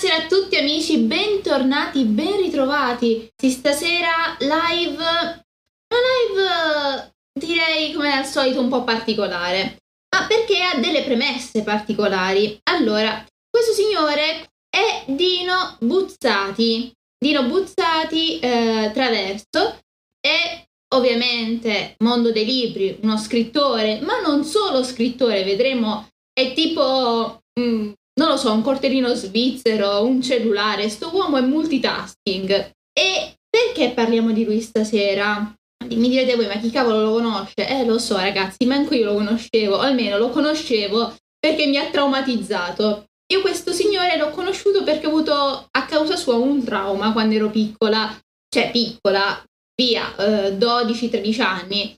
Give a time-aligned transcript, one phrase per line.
[0.00, 3.28] Buonasera a tutti amici, bentornati, ben ritrovati.
[3.34, 9.78] Sì, stasera live, una live direi come al solito un po' particolare,
[10.14, 12.60] ma perché ha delle premesse particolari.
[12.70, 16.92] Allora, questo signore è Dino Buzzati.
[17.18, 19.80] Dino Buzzati eh, Traverso
[20.20, 27.94] è ovviamente mondo dei libri, uno scrittore, ma non solo scrittore, vedremo, è tipo mm,
[28.18, 32.72] non lo so, un cortellino svizzero, un cellulare, sto uomo è multitasking.
[32.92, 35.54] E perché parliamo di lui stasera?
[35.86, 37.66] Mi direte voi, ma chi cavolo lo conosce?
[37.66, 41.88] Eh, lo so ragazzi, manco io lo conoscevo, o almeno lo conoscevo perché mi ha
[41.88, 43.04] traumatizzato.
[43.32, 47.50] Io questo signore l'ho conosciuto perché ho avuto a causa sua un trauma quando ero
[47.50, 49.40] piccola, cioè piccola,
[49.76, 51.97] via, eh, 12-13 anni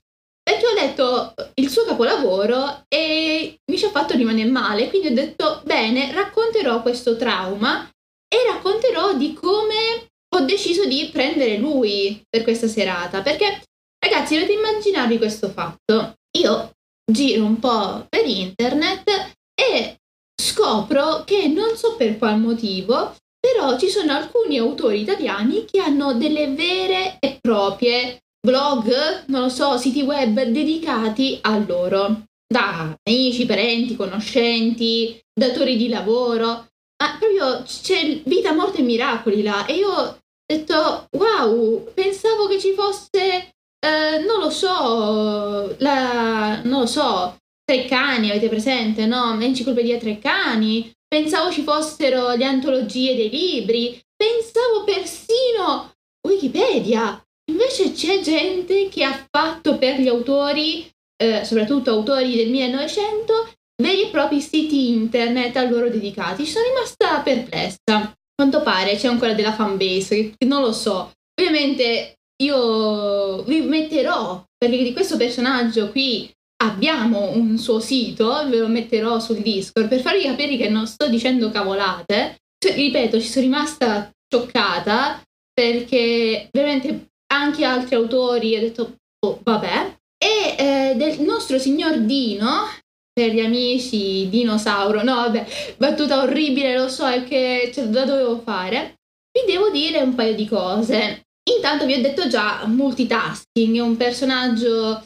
[0.71, 5.61] ho letto il suo capolavoro e mi ci ha fatto rimanere male, quindi ho detto
[5.65, 7.89] bene, racconterò questo trauma
[8.27, 13.63] e racconterò di come ho deciso di prendere lui per questa serata, perché
[13.99, 16.13] ragazzi dovete immaginarvi questo fatto.
[16.39, 16.71] Io
[17.11, 19.97] giro un po' per internet e
[20.41, 26.13] scopro che non so per qual motivo, però ci sono alcuni autori italiani che hanno
[26.13, 33.45] delle vere e proprie blog, non lo so, siti web dedicati a loro, da amici,
[33.45, 36.67] parenti, conoscenti, datori di lavoro,
[37.01, 39.65] ma proprio c'è vita, morte e miracoli là.
[39.65, 46.81] E io ho detto wow, pensavo che ci fosse, eh, non lo so, la, non
[46.81, 49.37] lo so, Treccani, avete presente, no?
[49.37, 55.93] L'enciclopedia Treccani, pensavo ci fossero le antologie dei libri, pensavo persino
[56.27, 60.89] Wikipedia, Invece c'è gente che ha fatto per gli autori,
[61.21, 66.45] eh, soprattutto autori del 1900, veri e propri siti internet a loro dedicati.
[66.45, 68.13] Ci sono rimasta perplessa.
[68.33, 71.11] Quanto pare c'è ancora della fanbase, che non lo so.
[71.39, 76.31] Ovviamente io vi metterò, perché di questo personaggio qui
[76.63, 81.09] abbiamo un suo sito, ve lo metterò sul Discord, per farvi capire che non sto
[81.09, 82.37] dicendo cavolate.
[82.57, 85.21] Cioè, ripeto, ci sono rimasta scioccata
[85.53, 89.97] perché veramente anche altri autori, ho detto, oh, vabbè.
[90.17, 92.67] E eh, del nostro signor Dino,
[93.11, 98.39] per gli amici dinosauro, no vabbè, battuta orribile, lo so, è che ce la dovevo
[98.39, 98.95] fare.
[99.31, 101.23] Vi devo dire un paio di cose.
[101.55, 105.03] Intanto vi ho detto già, multitasking, è un personaggio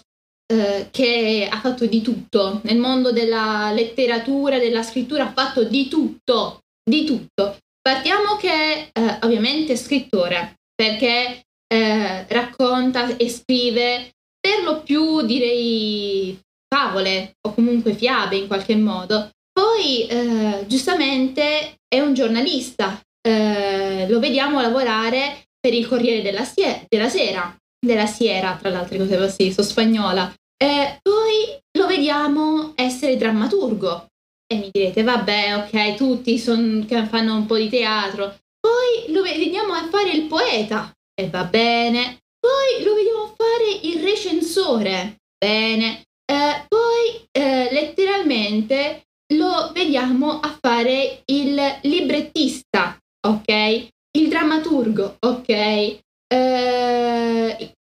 [0.48, 2.60] eh, che ha fatto di tutto.
[2.64, 7.58] Nel mondo della letteratura, della scrittura, ha fatto di tutto, di tutto.
[7.82, 11.45] Partiamo che eh, ovviamente è scrittore, perché
[11.76, 16.40] eh, racconta e scrive per lo più direi
[16.74, 19.30] favole o comunque fiabe in qualche modo.
[19.52, 26.86] Poi eh, giustamente è un giornalista, eh, lo vediamo lavorare per il Corriere della, Sie-
[26.88, 27.54] della Sera,
[27.86, 30.34] della Siera tra le altre cose così, sono spagnola.
[30.58, 34.06] poi lo vediamo essere drammaturgo
[34.48, 38.38] e mi direte vabbè ok tutti son, fanno un po' di teatro.
[38.60, 42.20] Poi lo vediamo a fare il poeta, e va bene.
[42.40, 46.04] Poi lo vediamo fare il recensore, bene.
[46.26, 49.04] Eh, poi eh, letteralmente
[49.34, 53.88] lo vediamo a fare il librettista, ok?
[54.18, 55.50] Il drammaturgo, ok?
[55.50, 56.00] Eh,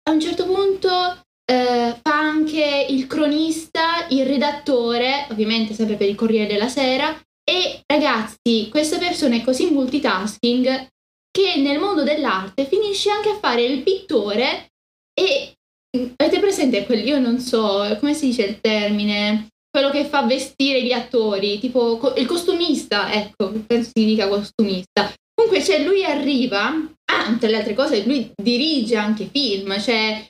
[0.06, 6.16] a un certo punto eh, fa anche il cronista, il redattore, ovviamente sempre per il
[6.16, 7.19] Corriere della Sera.
[7.44, 10.88] E ragazzi, questa persona è così multitasking
[11.33, 14.67] che nel mondo dell'arte finisce anche a fare il pittore
[15.19, 15.53] e
[16.17, 20.83] avete presente quel, io non so come si dice il termine, quello che fa vestire
[20.83, 25.11] gli attori, tipo il costumista, ecco, penso si dica costumista.
[25.33, 26.67] Comunque, cioè, lui arriva,
[27.05, 30.23] ah, tra le altre cose, lui dirige anche film, cioè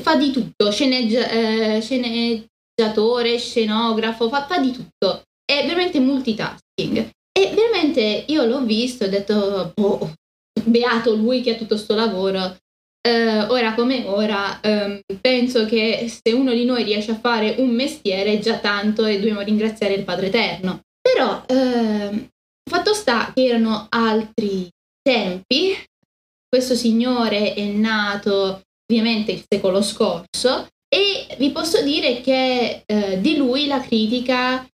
[0.00, 5.22] fa di tutto, sceneggia, eh, sceneggiatore, scenografo, fa, fa di tutto.
[5.44, 7.10] È veramente multitasking.
[7.32, 10.12] E veramente io l'ho visto ho detto, boh,
[10.64, 12.56] beato lui che ha tutto questo lavoro.
[13.08, 17.70] Uh, ora come ora, um, penso che se uno di noi riesce a fare un
[17.70, 20.82] mestiere già tanto e dobbiamo ringraziare il Padre Eterno.
[21.00, 22.28] Però, uh,
[22.68, 24.68] fatto sta che erano altri
[25.00, 25.74] tempi,
[26.48, 33.36] questo signore è nato ovviamente il secolo scorso e vi posso dire che uh, di
[33.36, 34.66] lui la critica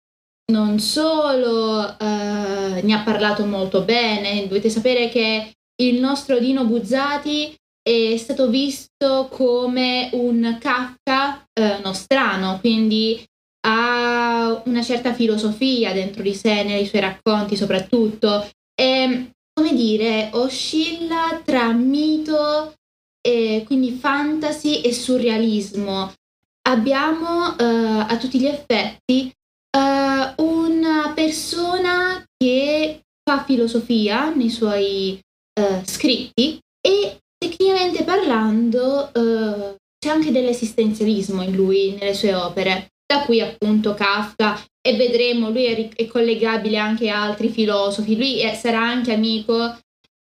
[0.50, 8.16] non solo ne ha parlato molto bene, dovete sapere che il nostro Dino Buzzati è
[8.16, 13.22] stato visto come un Kafka eh, nostrano, quindi
[13.66, 21.40] ha una certa filosofia dentro di sé, nei suoi racconti soprattutto, e, come dire, oscilla
[21.44, 22.74] tra mito,
[23.20, 26.12] e quindi fantasy e surrealismo.
[26.66, 35.18] Abbiamo eh, a tutti gli effetti eh, una persona che fa filosofia nei suoi
[35.54, 43.24] eh, scritti e tecnicamente parlando eh, c'è anche dell'esistenzialismo in lui, nelle sue opere, da
[43.24, 48.54] cui appunto Kafka e vedremo, lui è, è collegabile anche a altri filosofi, lui è,
[48.54, 49.78] sarà anche amico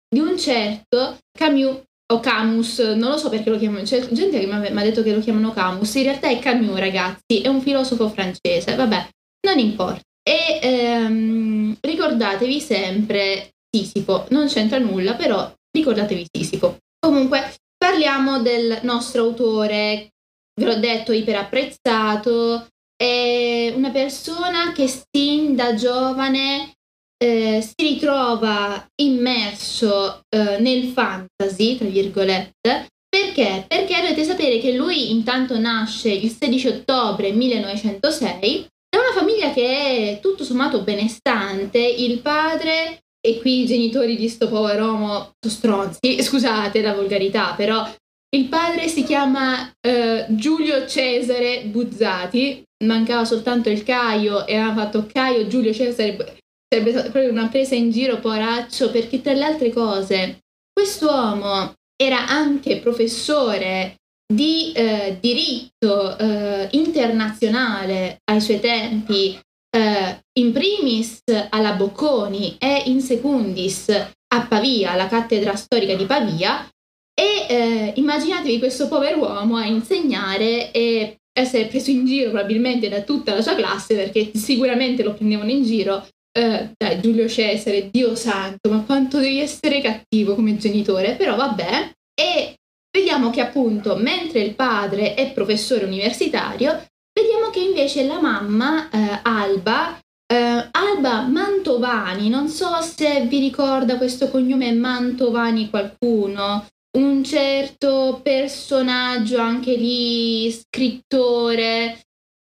[0.08, 1.82] di un certo Camus
[2.14, 5.14] o Camus, non lo so perché lo chiamano, c'è gente che mi ha detto che
[5.14, 9.10] lo chiamano Camus, in realtà è Camus ragazzi, è un filosofo francese, vabbè,
[9.48, 10.02] non importa.
[10.26, 16.78] E ehm, ricordatevi sempre Sisifo, non c'entra nulla, però ricordatevi Sisifo.
[17.00, 20.12] Comunque, parliamo del nostro autore,
[20.60, 26.74] ve l'ho detto, iperapprezzato, è una persona che sin da giovane
[27.18, 33.66] eh, si ritrova immerso eh, nel fantasy, tra virgolette, perché?
[33.68, 40.18] Perché dovete sapere che lui intanto nasce il 16 ottobre 1906 da una famiglia che
[40.18, 45.54] è tutto sommato benestante, il padre e qui i genitori di sto povero uomo sono
[45.54, 47.90] stronzi, scusate la volgarità, però
[48.36, 55.06] il padre si chiama uh, Giulio Cesare Buzzati, mancava soltanto il Caio e aveva fatto
[55.06, 56.38] Caio Giulio Cesare,
[56.68, 60.40] sarebbe stata proprio una presa in giro, poraccio, perché tra le altre cose
[60.74, 63.96] quest'uomo era anche professore
[64.34, 69.40] di eh, diritto eh, internazionale ai suoi tempi,
[69.76, 76.68] eh, in primis alla Bocconi e in secundis a Pavia, alla cattedra storica di Pavia,
[77.16, 83.02] e eh, immaginatevi questo povero uomo a insegnare e essere preso in giro probabilmente da
[83.02, 86.08] tutta la sua classe perché sicuramente lo prendevano in giro.
[86.36, 91.92] Eh, dai, Giulio Cesare, Dio santo, ma quanto devi essere cattivo come genitore, però vabbè.
[92.20, 92.56] E
[92.96, 99.20] vediamo che appunto mentre il padre è professore universitario, vediamo che invece la mamma, eh,
[99.22, 106.66] Alba, eh, Alba Mantovani, non so se vi ricorda questo cognome Mantovani qualcuno,
[106.98, 112.00] un certo personaggio anche lì, scrittore,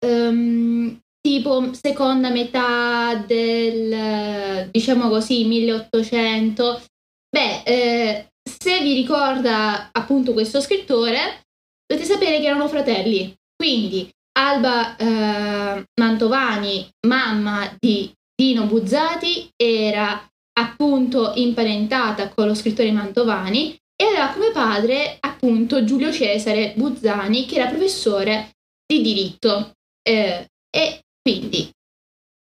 [0.06, 6.82] um, tipo seconda metà del, diciamo così, 1800.
[7.30, 11.42] Beh, eh, se vi ricorda appunto questo scrittore,
[11.86, 13.36] dovete sapere che erano fratelli.
[13.56, 20.30] Quindi Alba eh, Mantovani, mamma di Dino Buzzati, era
[20.60, 27.56] appunto imparentata con lo scrittore Mantovani e aveva come padre appunto Giulio Cesare Buzzani che
[27.56, 28.52] era professore
[28.86, 29.72] di diritto
[30.08, 31.70] eh, e quindi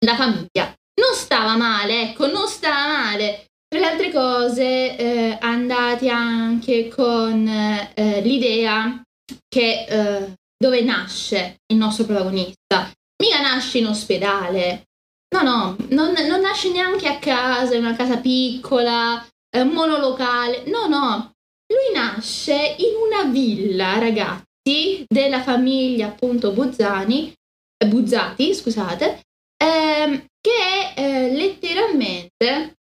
[0.06, 0.72] la famiglia
[1.02, 3.46] non stava male, ecco, non stava male.
[3.68, 9.02] Tra le altre cose, eh, andati anche con eh, l'idea
[9.50, 12.92] che eh, dove nasce il nostro protagonista.
[13.22, 14.88] Mica nasce in ospedale,
[15.36, 20.88] no, no, non, non nasce neanche a casa, in una casa piccola, eh, monolocale, no,
[20.88, 21.34] no,
[21.68, 27.34] lui nasce in una villa, ragazzi, della famiglia appunto Buzzani,
[27.78, 29.22] eh, Buzzati, scusate,
[29.58, 32.76] ehm, che è eh, letteralmente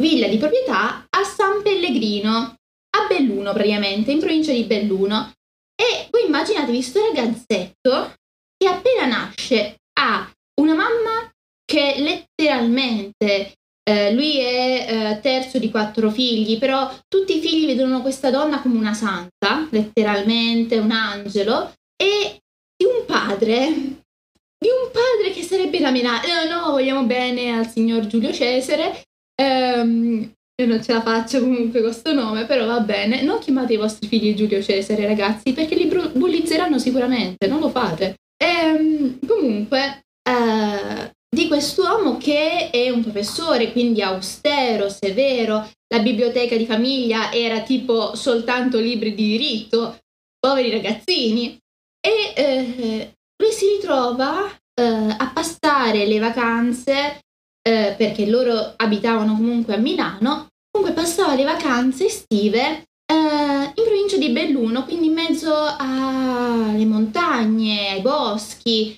[0.00, 5.32] villa di proprietà a San Pellegrino, a Belluno praticamente, in provincia di Belluno.
[5.80, 8.12] E voi immaginatevi questo ragazzetto
[8.54, 11.30] che appena nasce ha una mamma
[11.64, 18.02] che letteralmente eh, lui è eh, terzo di quattro figli, però tutti i figli vedono
[18.02, 22.40] questa donna come una santa, letteralmente un angelo, e
[22.76, 26.28] di un padre, di un padre che sarebbe da menare.
[26.28, 29.02] No, eh, no, vogliamo bene al signor Giulio Cesare.
[29.34, 30.30] Ehm,
[30.60, 33.22] io non ce la faccio comunque con questo nome, però va bene.
[33.22, 38.16] Non chiamate i vostri figli Giulio Cesare, ragazzi, perché li bullizzeranno sicuramente, non lo fate.
[38.36, 46.66] Ehm, comunque, eh, di quest'uomo che è un professore, quindi austero, severo, la biblioteca di
[46.66, 49.98] famiglia era tipo soltanto libri di diritto,
[50.38, 51.56] poveri ragazzini,
[52.00, 57.20] e eh, lui si ritrova eh, a passare le vacanze,
[57.62, 64.16] eh, perché loro abitavano comunque a Milano, comunque passava le vacanze estive eh, in provincia
[64.16, 68.96] di Belluno, quindi in mezzo alle montagne, ai boschi,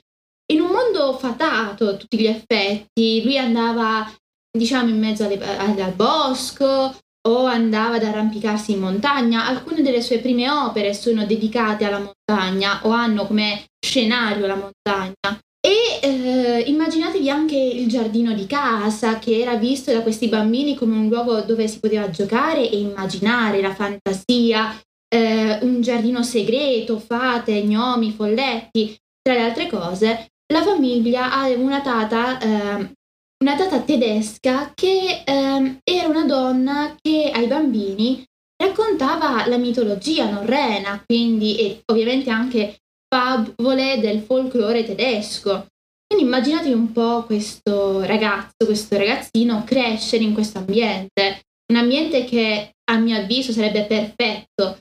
[0.53, 4.07] in un mondo fatato a tutti gli effetti, lui andava
[4.51, 6.95] diciamo in mezzo alle, al bosco
[7.29, 9.47] o andava ad arrampicarsi in montagna.
[9.47, 15.41] Alcune delle sue prime opere sono dedicate alla montagna o hanno come scenario la montagna.
[15.65, 20.97] E eh, immaginatevi anche il giardino di casa che era visto da questi bambini come
[20.97, 24.77] un luogo dove si poteva giocare e immaginare la fantasia,
[25.09, 30.27] eh, un giardino segreto, fate, gnomi, folletti, tra le altre cose.
[30.53, 32.93] La famiglia aveva una tata, eh,
[33.45, 38.25] una tata tedesca che ehm, era una donna che ai bambini
[38.61, 42.79] raccontava la mitologia norrena, quindi e ovviamente anche
[43.13, 45.67] favole del folklore tedesco.
[46.07, 52.73] Quindi immaginatevi un po' questo ragazzo, questo ragazzino crescere in questo ambiente, un ambiente che
[52.91, 54.79] a mio avviso sarebbe perfetto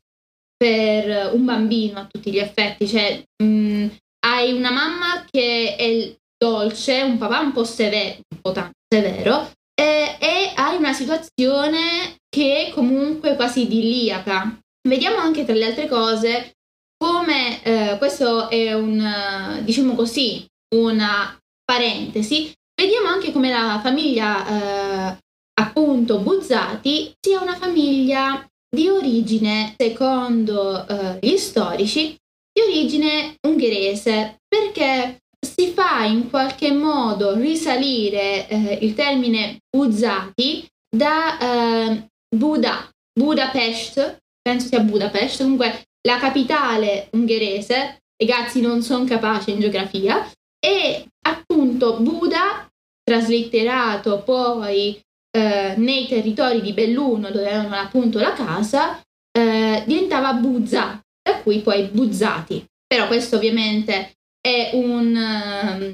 [0.55, 3.87] per un bambino a tutti gli effetti, cioè mh, mm,
[4.25, 9.51] hai una mamma che è dolce, un papà un po' severo, un po' tanto severo,
[9.73, 14.57] e, e hai una situazione che è comunque quasi idilliaca.
[14.87, 16.53] Vediamo anche tra le altre cose
[17.01, 25.17] come eh, questo è un, diciamo così, una parentesi, vediamo anche come la famiglia eh,
[25.59, 32.15] appunto Buzzati sia una famiglia di origine, secondo eh, gli storici,
[32.53, 41.39] di origine ungherese, perché si fa in qualche modo risalire eh, il termine Buzzati da
[41.39, 42.87] eh, Buda,
[43.19, 50.29] Budapest, penso sia Budapest, comunque la capitale ungherese, ragazzi non sono capace in geografia,
[50.59, 52.67] e appunto Buda,
[53.03, 54.99] traslitterato poi
[55.35, 61.61] eh, nei territori di Belluno dove avevano appunto la casa, eh, diventava Buzza, da cui
[61.61, 62.65] poi Buzzati.
[62.85, 65.93] Però questo ovviamente è un, ehm,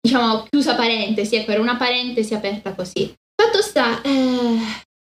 [0.00, 3.12] diciamo, chiusa parentesi, ecco, era una parentesi aperta così.
[3.34, 4.58] Fatto sta, eh,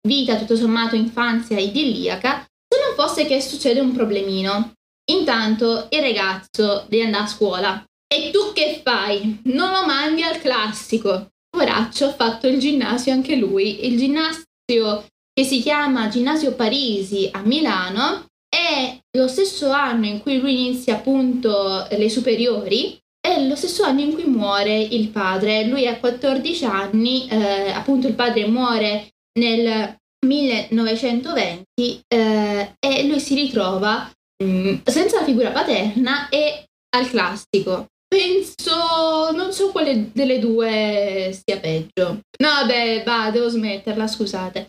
[0.09, 2.47] vita tutto sommato infanzia idilliaca,
[2.79, 4.73] non fosse che succede un problemino.
[5.11, 7.85] Intanto il ragazzo deve andare a scuola.
[8.07, 9.41] E tu che fai?
[9.45, 11.29] Non lo mandi al classico.
[11.51, 13.87] Poraccio ha fatto il ginnasio anche lui.
[13.87, 20.39] Il ginnasio che si chiama Ginnasio Parisi a Milano è lo stesso anno in cui
[20.39, 25.65] lui inizia appunto le superiori è lo stesso anno in cui muore il padre.
[25.65, 33.35] Lui ha 14 anni, eh, appunto il padre muore nel 1920 eh, e lui si
[33.35, 34.11] ritrova
[34.43, 36.65] mh, mm, senza la figura paterna e
[36.97, 37.87] al classico.
[38.07, 42.21] Penso, non so quale delle due sia peggio.
[42.39, 44.69] No, vabbè, va, devo smetterla, scusate.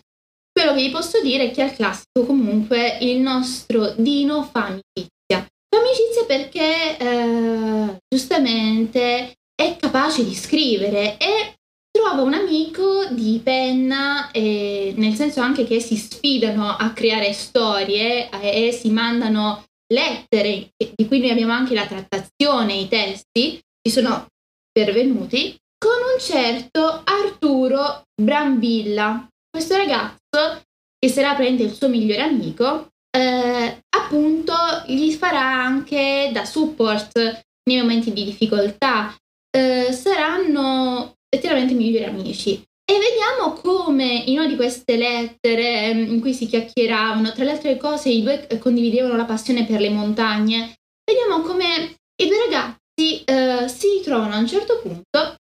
[0.50, 5.46] Quello che vi posso dire è che al classico comunque il nostro Dino fa amicizia.
[5.68, 11.54] Fa amicizia perché eh, giustamente è capace di scrivere e
[11.96, 18.28] trova un amico di penna, eh, nel senso anche che si sfidano a creare storie
[18.28, 23.90] eh, e si mandano lettere, di cui noi abbiamo anche la trattazione, i testi, ci
[23.90, 24.26] sono
[24.70, 29.26] pervenuti, con un certo Arturo Brambilla.
[29.48, 30.62] Questo ragazzo,
[30.98, 34.52] che sarà praticamente il suo migliore amico, eh, appunto
[34.86, 37.18] gli farà anche da support
[37.64, 39.16] nei momenti di difficoltà.
[39.50, 42.62] Eh, saranno effettivamente migliori amici.
[42.88, 47.50] E vediamo come in una di queste lettere mm, in cui si chiacchieravano, tra le
[47.52, 50.74] altre cose i due condividevano la passione per le montagne,
[51.04, 55.36] vediamo come i due ragazzi eh, si ritrovano a un certo punto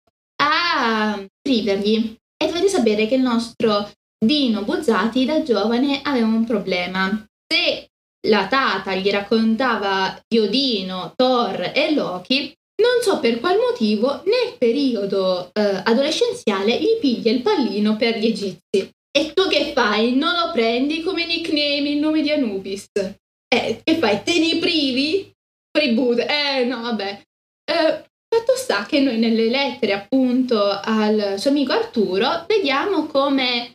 [0.43, 2.17] a scrivergli.
[2.37, 3.91] E dovete sapere che il nostro
[4.23, 7.27] Dino Buzzati da giovane aveva un problema.
[7.47, 7.89] Se
[8.29, 14.57] la tata gli raccontava di Odino, Thor e Loki, non so per qual motivo nel
[14.59, 18.91] periodo eh, adolescenziale gli piglia il pallino per gli egizi.
[19.13, 20.15] E tu che fai?
[20.15, 22.87] Non lo prendi come nickname il nome di Anubis?
[22.95, 24.23] Eh, che fai?
[24.23, 25.31] Te ne privi?
[25.71, 26.19] Freeboot?
[26.21, 27.23] Eh, no, vabbè.
[27.65, 33.75] Eh, fatto sta che noi nelle lettere appunto al suo amico Arturo vediamo come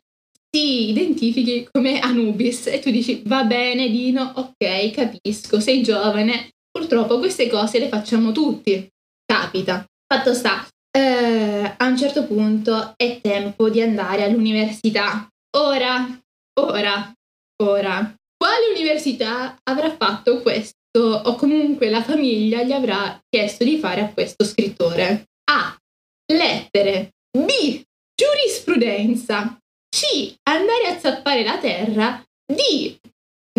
[0.50, 7.20] si identifichi come Anubis e tu dici va bene Dino, ok, capisco, sei giovane, purtroppo
[7.20, 8.88] queste cose le facciamo tutti
[9.26, 9.86] capita.
[10.08, 10.66] Fatto sta,
[10.96, 15.28] eh, a un certo punto è tempo di andare all'università.
[15.58, 16.08] Ora,
[16.60, 17.14] ora,
[17.64, 18.16] ora.
[18.38, 24.14] Quale università avrà fatto questo o comunque la famiglia gli avrà chiesto di fare a
[24.14, 25.26] questo scrittore?
[25.52, 25.76] A.
[26.32, 27.12] Lettere.
[27.32, 27.82] B.
[28.16, 29.58] Giurisprudenza.
[29.90, 30.36] C.
[30.44, 32.24] Andare a zappare la terra.
[32.46, 32.98] D.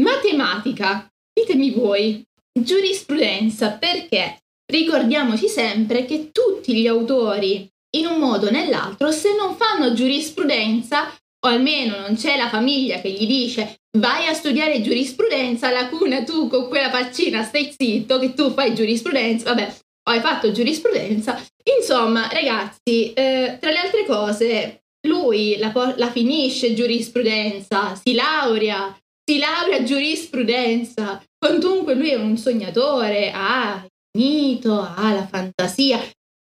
[0.00, 1.06] Matematica.
[1.32, 2.25] Ditemi voi.
[2.52, 9.56] Giurisprudenza perché ricordiamoci sempre che tutti gli autori, in un modo o nell'altro, se non
[9.56, 15.70] fanno giurisprudenza, o almeno non c'è la famiglia che gli dice vai a studiare giurisprudenza,
[15.70, 19.75] lacuna tu con quella faccina stai zitto che tu fai giurisprudenza, vabbè,
[20.08, 21.42] hai fatto giurisprudenza.
[21.78, 29.38] Insomma, ragazzi, eh, tra le altre cose, lui la, la finisce giurisprudenza, si laurea, si
[29.38, 31.23] laurea giurisprudenza.
[31.38, 33.85] Quantunque lui è un sognatore, ha
[34.16, 36.00] il mito, ha la fantasia,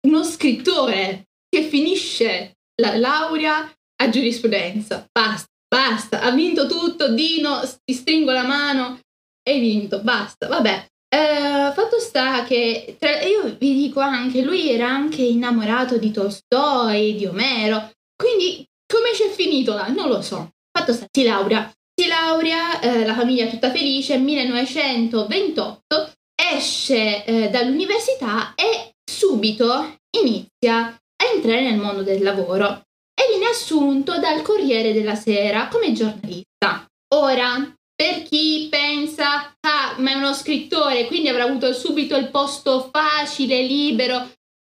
[0.07, 5.05] uno scrittore che finisce la laurea a giurisprudenza.
[5.11, 8.99] Basta, basta, ha vinto tutto, Dino, ti stringo la mano,
[9.47, 10.85] hai vinto, basta, vabbè.
[11.13, 17.15] Eh, fatto sta che tra, io vi dico anche, lui era anche innamorato di Tolstoi,
[17.15, 19.87] di Omero, quindi come c'è finito là?
[19.87, 20.49] Non lo so.
[20.71, 21.71] Fatto sta, si laurea.
[21.95, 30.87] Si laurea, eh, la famiglia è tutta felice, 1928, esce eh, dall'università e subito inizia
[30.87, 32.81] a entrare nel mondo del lavoro
[33.13, 36.85] e viene assunto dal Corriere della Sera come giornalista.
[37.15, 42.89] Ora, per chi pensa, ah, ma è uno scrittore, quindi avrà avuto subito il posto
[42.91, 44.31] facile, libero,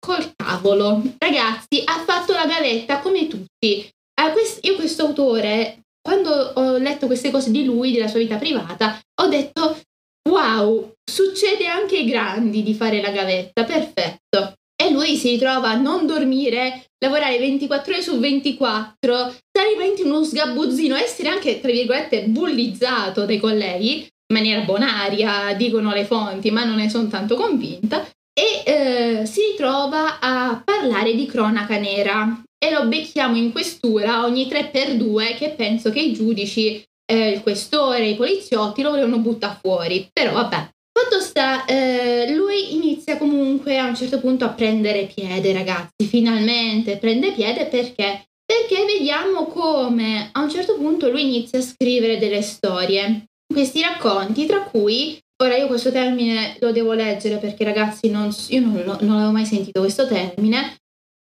[0.05, 1.01] col cavolo.
[1.19, 3.89] Ragazzi, ha fatto la gavetta come tutti.
[4.15, 8.37] Eh, quest- io questo autore, quando ho letto queste cose di lui, della sua vita
[8.37, 9.81] privata, ho detto,
[10.29, 14.55] wow, succede anche ai grandi di fare la gavetta, perfetto.
[14.77, 20.25] E lui si ritrova a non dormire, lavorare 24 ore su 24, stare diventi uno
[20.25, 26.65] sgabuzzino, essere anche, tra virgolette, bullizzato dai colleghi, in maniera bonaria, dicono le fonti, ma
[26.65, 28.05] non ne sono tanto convinta,
[28.35, 34.47] e eh, si ritrova a parlare di cronaca nera e lo becchiamo in questura ogni
[34.47, 40.09] 3x2 che penso che i giudici, eh, il questore, i poliziotti lo volevano buttare fuori,
[40.13, 40.69] però vabbè.
[40.97, 46.99] Fatto sta, eh, lui inizia comunque a un certo punto a prendere piede, ragazzi, finalmente
[46.99, 48.27] prende piede perché?
[48.47, 54.47] Perché vediamo come a un certo punto lui inizia a scrivere delle storie, questi racconti,
[54.47, 59.17] tra cui, ora io questo termine lo devo leggere perché ragazzi non, io non, non
[59.17, 60.77] avevo mai sentito questo termine,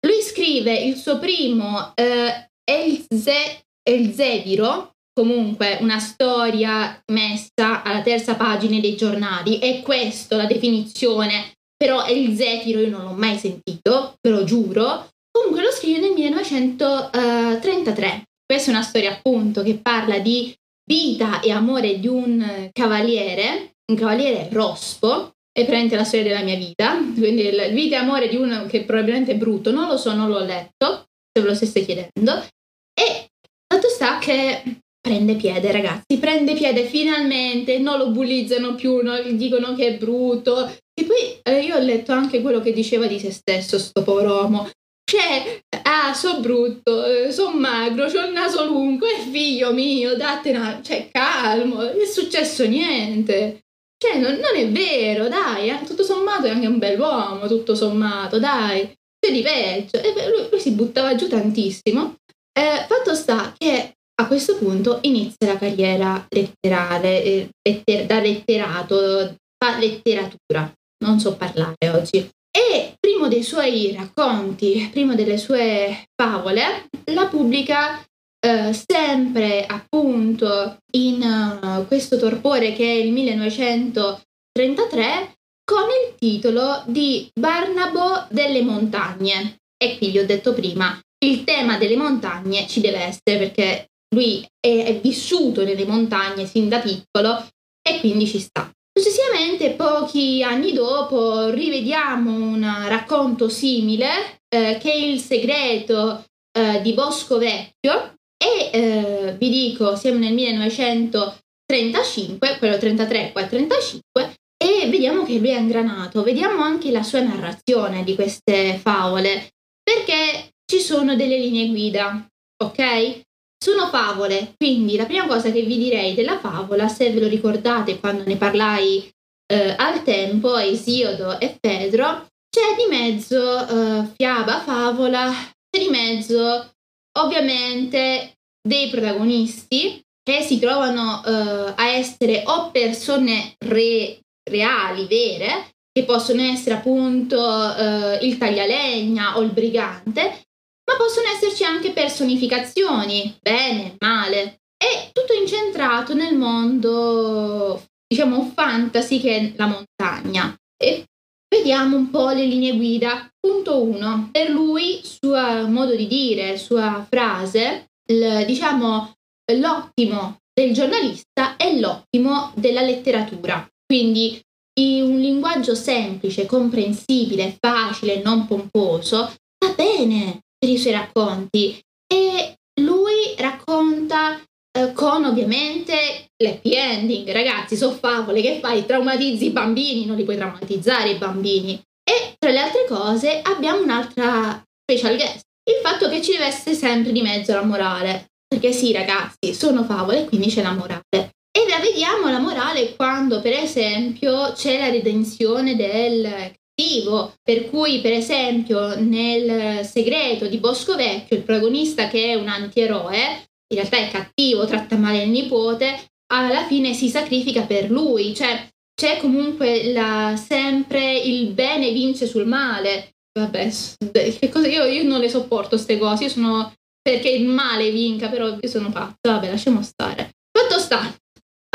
[0.06, 8.80] lui scrive il suo primo eh, Elze, Elzeviro, comunque una storia messa alla terza pagina
[8.80, 14.30] dei giornali, è questa la definizione, però il Zefiro io non l'ho mai sentito, ve
[14.30, 15.08] lo giuro.
[15.32, 18.24] Comunque lo scrive nel 1933.
[18.46, 23.98] Questa è una storia appunto che parla di vita e amore di un cavaliere, un
[23.98, 28.36] cavaliere rospo, è praticamente la storia della mia vita, quindi il vita e amore di
[28.36, 31.86] uno che probabilmente è brutto, non lo so, non l'ho letto, se ve lo stesse
[31.86, 32.46] chiedendo.
[32.94, 33.30] E
[33.68, 34.64] fatto sta che
[35.02, 39.98] prende piede, ragazzi, prende piede finalmente, non lo bullizzano più, non gli dicono che è
[39.98, 40.68] brutto.
[40.94, 44.36] E poi eh, io ho letto anche quello che diceva di se stesso, sto povero
[44.36, 44.70] uomo.
[45.04, 50.52] Cioè, ah, so brutto, eh, so magro, ho il naso lungo, è figlio mio, date
[50.52, 50.80] una...
[50.82, 53.64] Cioè, calmo, non è successo niente.
[53.98, 58.40] Cioè, non, non è vero, dai, eh, tutto sommato è anche un bell'uomo, tutto sommato,
[58.40, 58.90] dai.
[59.20, 59.98] C'è di peggio.
[59.98, 62.16] E lui, lui si buttava giù tantissimo.
[62.54, 69.36] Eh, fatto sta che a questo punto inizia la carriera letterale, eh, letter- da letterato,
[69.58, 70.72] fa letteratura,
[71.04, 72.30] non so parlare oggi.
[72.52, 78.04] E primo dei suoi racconti, primo delle sue favole, la pubblica
[78.44, 87.30] eh, sempre appunto in uh, questo torpore che è il 1933 con il titolo di
[87.40, 89.58] Barnabo delle montagne.
[89.78, 94.48] E qui vi ho detto prima, il tema delle montagne ci deve essere perché lui
[94.60, 97.44] è, è vissuto nelle montagne sin da piccolo
[97.82, 98.72] e quindi ci sta.
[98.94, 106.94] Successivamente, pochi anni dopo, rivediamo un racconto simile eh, che è Il segreto eh, di
[106.94, 115.24] Bosco Vecchio e eh, vi dico, siamo nel 1935, quello 33 qua 35 e vediamo
[115.24, 121.16] che lui è ingranato, vediamo anche la sua narrazione di queste favole perché ci sono
[121.16, 122.28] delle linee guida,
[122.62, 123.22] ok?
[123.64, 128.00] Sono favole, quindi la prima cosa che vi direi della favola, se ve lo ricordate
[128.00, 129.08] quando ne parlai
[129.46, 135.32] eh, al tempo, Esiodo e Pedro, c'è di mezzo eh, fiaba, favola,
[135.70, 136.72] c'è di mezzo
[137.20, 138.34] ovviamente
[138.68, 146.42] dei protagonisti che si trovano eh, a essere o persone re, reali, vere, che possono
[146.42, 147.38] essere appunto
[147.76, 150.46] eh, il taglialegna o il brigante,
[150.86, 159.38] ma possono esserci anche personificazioni, bene, male, e tutto incentrato nel mondo, diciamo, fantasy che
[159.38, 160.56] è la montagna.
[160.76, 161.06] E
[161.48, 163.30] vediamo un po' le linee guida.
[163.40, 164.30] Punto 1.
[164.32, 169.14] Per lui, suo modo di dire, sua frase, il, diciamo,
[169.54, 173.68] l'ottimo del giornalista è l'ottimo della letteratura.
[173.86, 174.42] Quindi
[174.82, 181.82] un linguaggio semplice, comprensibile, facile, non pomposo, va bene per i suoi racconti.
[182.08, 184.40] E lui racconta
[184.78, 187.32] eh, con ovviamente l'happy ending.
[187.32, 188.86] Ragazzi, sono favole che fai?
[188.86, 191.82] Traumatizzi i bambini, non li puoi traumatizzare i bambini.
[192.04, 196.76] E tra le altre cose abbiamo un'altra special guest, il fatto che ci deve essere
[196.76, 198.28] sempre di mezzo la morale.
[198.48, 201.02] Perché sì, ragazzi, sono favole, quindi c'è la morale.
[201.12, 208.02] E la vediamo la morale quando, per esempio, c'è la redenzione del cattivo, per cui,
[208.02, 213.98] per esempio, nel segreto di Bosco Vecchio, il protagonista che è un antieroe, in realtà
[213.98, 219.92] è cattivo, tratta male il nipote, alla fine si sacrifica per lui, cioè c'è comunque
[219.92, 223.12] la, sempre il bene vince sul male.
[223.34, 223.72] Vabbè,
[224.12, 228.28] che cosa, io, io non le sopporto queste cose, io sono perché il male vinca,
[228.28, 230.32] però io sono pazza, vabbè, lasciamo stare.
[230.52, 231.16] Fatto sta,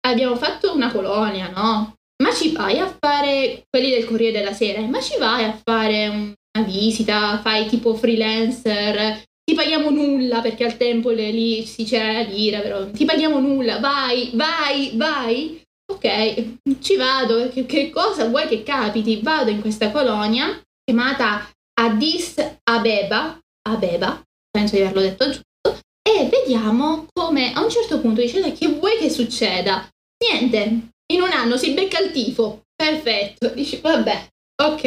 [0.07, 1.95] abbiamo fatto una colonia, no?
[2.23, 6.07] Ma ci vai a fare quelli del Corriere della Sera, ma ci vai a fare
[6.07, 12.23] una visita, fai tipo freelancer, ti paghiamo nulla perché al tempo lì si c'era la
[12.23, 15.63] lira, però ti paghiamo nulla, vai, vai, vai.
[15.89, 19.21] Ok, ci vado, che, che cosa vuoi che capiti?
[19.23, 21.49] Vado in questa colonia chiamata
[21.81, 28.21] Addis Abeba, Abeba, penso di averlo detto giusto, e vediamo come a un certo punto
[28.21, 29.89] dice che vuoi che succeda?
[30.29, 32.63] Niente, in un anno si becca il tifo.
[32.75, 33.49] Perfetto.
[33.51, 34.29] Dici, vabbè,
[34.63, 34.85] ok,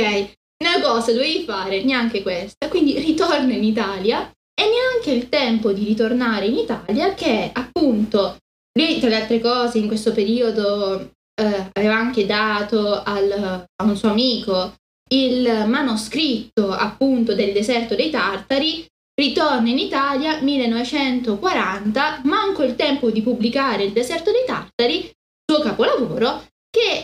[0.63, 2.67] una cosa dovevi fare, neanche questa.
[2.67, 8.35] Quindi ritorna in Italia e neanche il tempo di ritornare in Italia che appunto
[8.77, 13.95] lui tra le altre cose in questo periodo eh, aveva anche dato al, a un
[13.95, 14.73] suo amico
[15.11, 23.21] il manoscritto appunto del deserto dei Tartari ritorna in Italia 1940 manco il tempo di
[23.21, 25.09] pubblicare il deserto dei Tartari
[25.49, 27.03] suo capolavoro che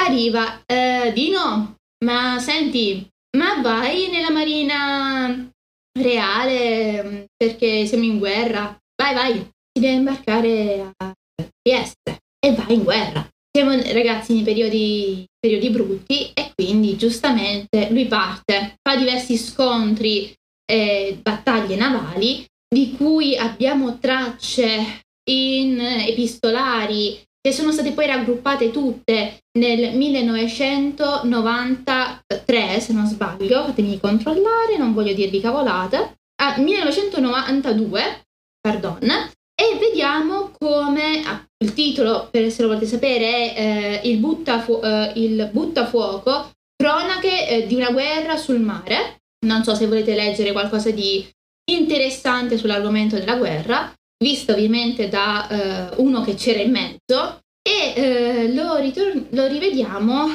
[0.00, 5.51] arriva eh, di no, ma senti, ma vai nella marina
[5.98, 9.34] reale perché siamo in guerra, vai vai,
[9.72, 11.12] ti devi imbarcare a
[11.60, 13.28] Trieste e vai in guerra.
[13.54, 20.32] Siamo ragazzi nei periodi, periodi brutti e quindi giustamente lui parte, fa diversi scontri
[20.64, 29.40] e battaglie navali di cui abbiamo tracce in epistolari che sono state poi raggruppate tutte
[29.58, 38.22] nel 1993, se non sbaglio, fatemi controllare, non voglio dirvi cavolate, a 1992,
[38.60, 44.18] pardon, e vediamo come ah, il titolo, per se lo volete sapere, è eh, il,
[44.18, 49.16] buttafu- eh, il, buttafuoco, cronache eh, di una guerra sul mare.
[49.46, 51.28] Non so se volete leggere qualcosa di
[51.70, 53.92] interessante sull'argomento della guerra
[54.22, 60.28] visto ovviamente da eh, uno che c'era in mezzo e eh, lo, ritor- lo rivediamo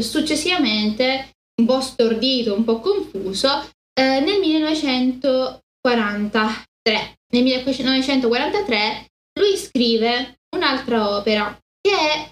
[0.00, 7.18] successivamente un po' stordito, un po' confuso eh, nel 1943.
[7.32, 9.06] Nel 1943
[9.38, 12.28] lui scrive un'altra opera che è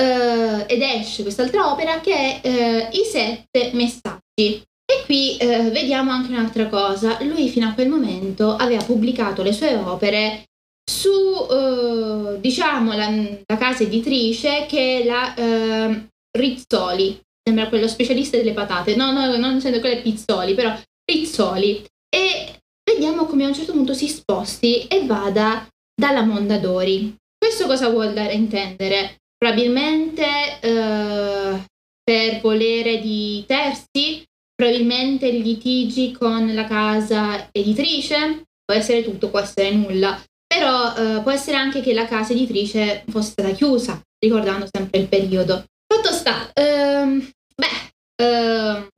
[0.00, 4.64] Uh, ed esce quest'altra opera che è uh, I sette messaggi.
[4.90, 7.22] E qui uh, vediamo anche un'altra cosa.
[7.22, 10.46] Lui fino a quel momento aveva pubblicato le sue opere
[10.90, 13.08] su uh, diciamo la,
[13.46, 19.36] la, casa editrice che è la uh, Rizzoli, sembra quello specialista delle patate, no, no,
[19.36, 21.84] non sento quelle Pizzoli, però Rizzoli.
[22.12, 27.14] E vediamo come a un certo punto si sposti e vada dalla Mondadori.
[27.38, 29.18] Questo cosa vuol dare a intendere?
[29.38, 30.24] Probabilmente
[30.62, 31.62] uh,
[32.02, 34.24] per volere di terzi,
[34.54, 40.20] probabilmente litigi con la casa editrice, può essere tutto, può essere nulla
[40.52, 45.06] però eh, può essere anche che la casa editrice fosse stata chiusa, ricordando sempre il
[45.06, 45.64] periodo.
[45.86, 48.88] Fatto sta, ehm, beh, ehm,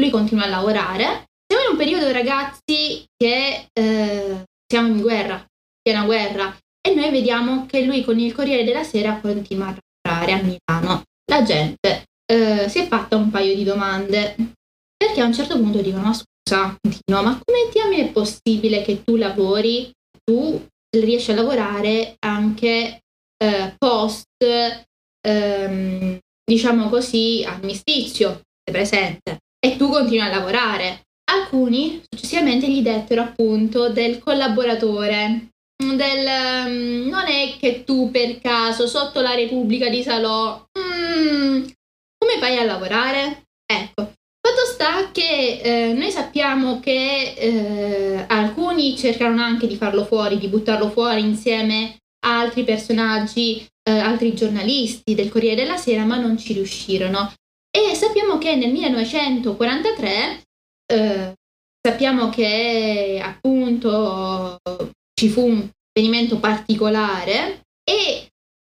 [0.00, 1.24] lui continua a lavorare.
[1.44, 5.44] Siamo in un periodo, ragazzi, che eh, siamo in guerra,
[5.82, 9.76] piena guerra, e noi vediamo che lui con il Corriere della Sera continua a
[10.08, 11.02] lavorare a Milano.
[11.28, 14.36] la gente eh, si è fatta un paio di domande.
[14.96, 19.02] Perché a un certo punto dicono, ma scusa, Dino, ma come diamine è possibile che
[19.02, 19.90] tu lavori,
[20.24, 20.64] tu
[21.00, 23.00] riesci a lavorare anche
[23.42, 24.26] eh, post,
[25.26, 31.02] ehm, diciamo così, armistizio, è presente, e tu continui a lavorare.
[31.30, 35.48] Alcuni successivamente gli dettero appunto del collaboratore,
[35.82, 36.26] del
[36.66, 41.64] um, non è che tu per caso sotto la Repubblica di Salò mm,
[42.18, 43.44] come fai a lavorare?
[43.66, 50.38] Ecco, fatto sta che eh, noi sappiamo che eh, alcuni cercarono anche di farlo fuori,
[50.38, 56.16] di buttarlo fuori insieme a altri personaggi, eh, altri giornalisti del Corriere della Sera, ma
[56.16, 57.32] non ci riuscirono.
[57.70, 60.42] E sappiamo che nel 1943
[60.92, 61.32] eh,
[61.80, 64.58] sappiamo che appunto
[65.14, 68.28] ci fu un avvenimento particolare e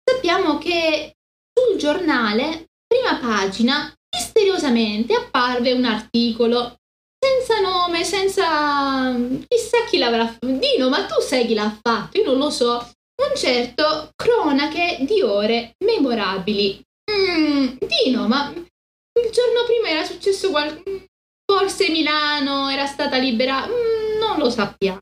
[0.04, 1.14] sappiamo che
[1.54, 3.94] sul giornale, prima pagina,
[4.38, 6.76] misteriosamente apparve un articolo
[7.20, 9.16] senza nome, senza
[9.48, 10.46] chissà chi l'avrà fatto.
[10.46, 12.20] Dino, ma tu sai chi l'ha fatto?
[12.20, 12.92] Io non lo so.
[13.20, 16.80] Un certo cronache di ore memorabili.
[17.12, 21.04] Mm, Dino, ma il giorno prima era successo qualcosa.
[21.52, 23.70] Forse Milano era stata liberata.
[23.70, 25.00] Mm, non lo sappiamo.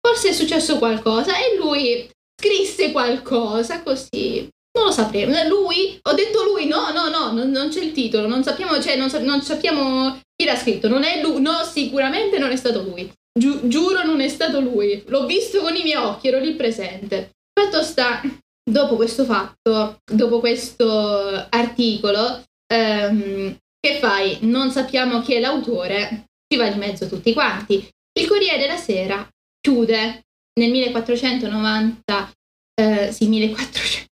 [0.00, 4.48] Forse è successo qualcosa e lui scrisse qualcosa così.
[4.72, 5.32] Non lo sapremo.
[5.48, 5.98] Lui?
[6.02, 6.66] Ho detto lui?
[6.66, 8.28] No, no, no, non, non c'è il titolo.
[8.28, 10.88] Non sappiamo, cioè, non, non sappiamo chi l'ha scritto.
[10.88, 11.40] Non è lui.
[11.40, 13.10] No, sicuramente non è stato lui.
[13.32, 15.02] Giu- giuro non è stato lui.
[15.06, 17.32] L'ho visto con i miei occhi, ero lì presente.
[17.52, 18.22] Fatto sta,
[18.68, 24.38] dopo questo fatto, dopo questo articolo, ehm, che fai?
[24.42, 27.88] Non sappiamo chi è l'autore, ci va di mezzo tutti quanti.
[28.18, 29.26] Il Corriere della Sera
[29.60, 30.22] chiude
[30.58, 32.32] nel 1490,
[32.74, 34.08] eh, sì, 1400,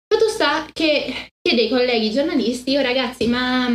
[0.08, 3.70] Fatto sta che chiede ai colleghi giornalisti, oh ragazzi, ma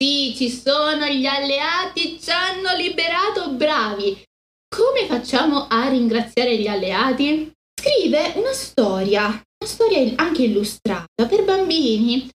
[0.03, 4.23] sì, ci sono gli alleati, ci hanno liberato, bravi.
[4.75, 7.53] Come facciamo a ringraziare gli alleati?
[7.79, 12.31] Scrive una storia, una storia anche illustrata per bambini,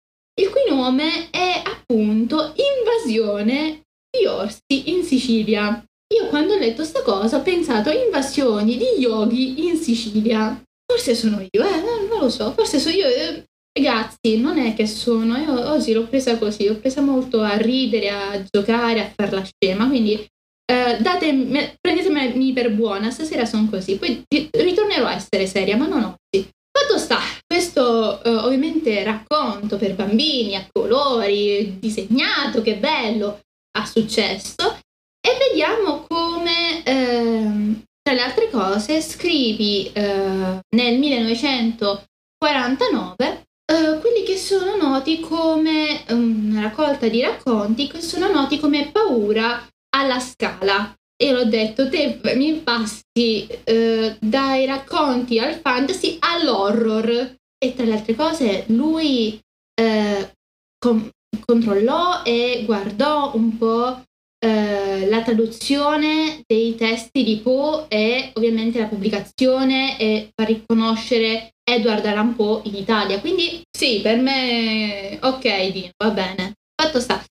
[0.41, 5.85] il cui nome è appunto Invasione di orsi in Sicilia.
[6.15, 10.63] Io quando ho letto sta cosa ho pensato invasioni di yogi in Sicilia.
[10.91, 13.07] Forse sono io, eh, non, non lo so, forse sono io.
[13.07, 17.57] Eh, ragazzi, non è che sono, io oggi l'ho presa così, l'ho presa molto a
[17.57, 20.27] ridere, a giocare, a far la scema, quindi
[20.71, 26.05] eh, date, prendetemi per buona, stasera sono così, poi ritornerò a essere seria, ma non
[26.05, 26.49] oggi.
[26.73, 33.41] Fatto sta, questo eh, ovviamente racconto per bambini a colori, disegnato, che bello,
[33.77, 34.79] ha successo
[35.21, 44.37] e vediamo come ehm, tra le altre cose scrivi eh, nel 1949 eh, quelli che
[44.37, 50.93] sono noti come una raccolta di racconti che sono noti come paura alla scala.
[51.17, 57.37] E l'ho detto te mi passi eh, dai racconti al fantasy all'horror.
[57.63, 59.39] E tra le altre cose lui
[59.81, 60.33] eh,
[60.79, 61.09] com-
[61.45, 64.03] controllò e guardò un po'
[64.43, 72.05] eh, la traduzione dei testi di Poe e ovviamente la pubblicazione e far riconoscere Edward
[72.05, 73.21] Allan Poe in Italia.
[73.21, 76.55] Quindi sì, per me ok, Dino, va bene.
[76.81, 77.23] Fatto sta.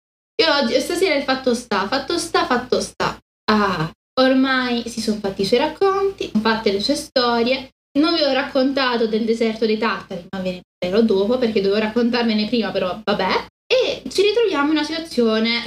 [0.41, 3.17] Io oggi, stasera il fatto sta, fatto sta, fatto sta.
[3.51, 7.69] Ah, ormai si sono fatti i suoi racconti, fatte le sue storie.
[7.99, 11.81] Non vi ho raccontato del deserto dei tartari, ma ve ne parlerò dopo perché dovevo
[11.81, 13.45] raccontarvene prima, però vabbè.
[13.67, 15.61] E ci ritroviamo in una situazione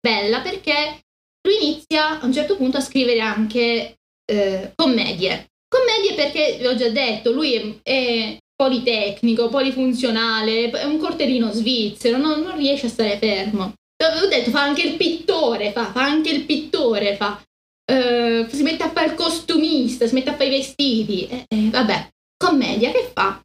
[0.00, 1.00] bella perché
[1.46, 5.48] lui inizia a un certo punto a scrivere anche eh, commedie.
[5.72, 12.18] Commedie perché, vi ho già detto, lui è, è politecnico, polifunzionale, è un cortellino svizzero,
[12.18, 13.72] non, non, riesce a stare fermo.
[14.22, 17.40] Ho detto, fa anche il pittore, fa, fa anche il pittore, fa.
[17.90, 21.26] Uh, si mette a fare il costumista, si mette a fare i vestiti.
[21.26, 23.40] Eh, eh, vabbè, commedia che fa?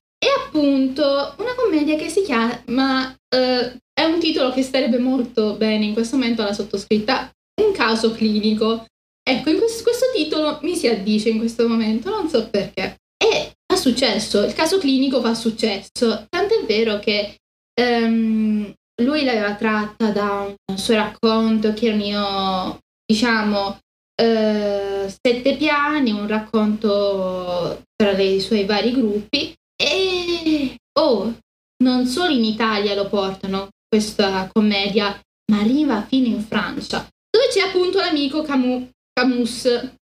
[0.58, 5.94] appunto una commedia che si chiama, eh, è un titolo che starebbe molto bene in
[5.94, 8.86] questo momento alla sottoscritta, un caso clinico.
[9.30, 12.96] Ecco, questo, questo titolo mi si addice in questo momento, non so perché.
[13.18, 17.36] E ha successo, il caso clinico fa successo, tant'è vero che
[17.82, 26.26] um, lui l'aveva tratta da un suo racconto che erano, diciamo, uh, sette piani, un
[26.26, 29.54] racconto tra i suoi vari gruppi.
[29.76, 31.38] E oh,
[31.84, 35.20] non solo in Italia lo portano questa commedia,
[35.52, 38.88] ma arriva fino in Francia, dove c'è appunto l'amico Camus,
[39.18, 39.68] Camus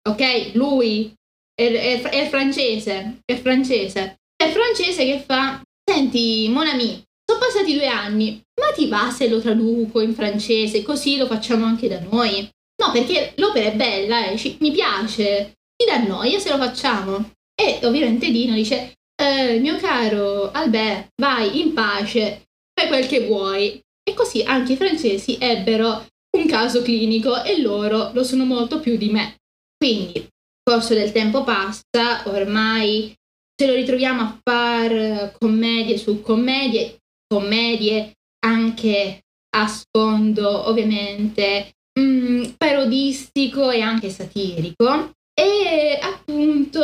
[0.07, 0.51] ok?
[0.53, 1.13] Lui
[1.53, 7.73] è, è, è francese, è francese, è francese che fa, senti, mon ami, sono passati
[7.73, 11.99] due anni, ma ti va se lo traduco in francese, così lo facciamo anche da
[11.99, 12.47] noi?
[12.81, 17.31] No, perché l'opera è bella, eh, ci, mi piace, ti dà noia se lo facciamo.
[17.53, 23.79] E ovviamente Dino dice, eh, mio caro Albert, vai in pace, fai quel che vuoi.
[24.03, 26.07] E così anche i francesi ebbero
[26.51, 29.37] caso clinico e loro lo sono molto più di me.
[29.77, 30.27] Quindi, il
[30.61, 33.15] corso del tempo passa, ormai
[33.55, 38.11] ce lo ritroviamo a fare commedie su commedie, commedie
[38.45, 39.21] anche
[39.55, 45.11] a sfondo ovviamente mh, mm, parodistico e anche satirico.
[45.33, 46.83] E appunto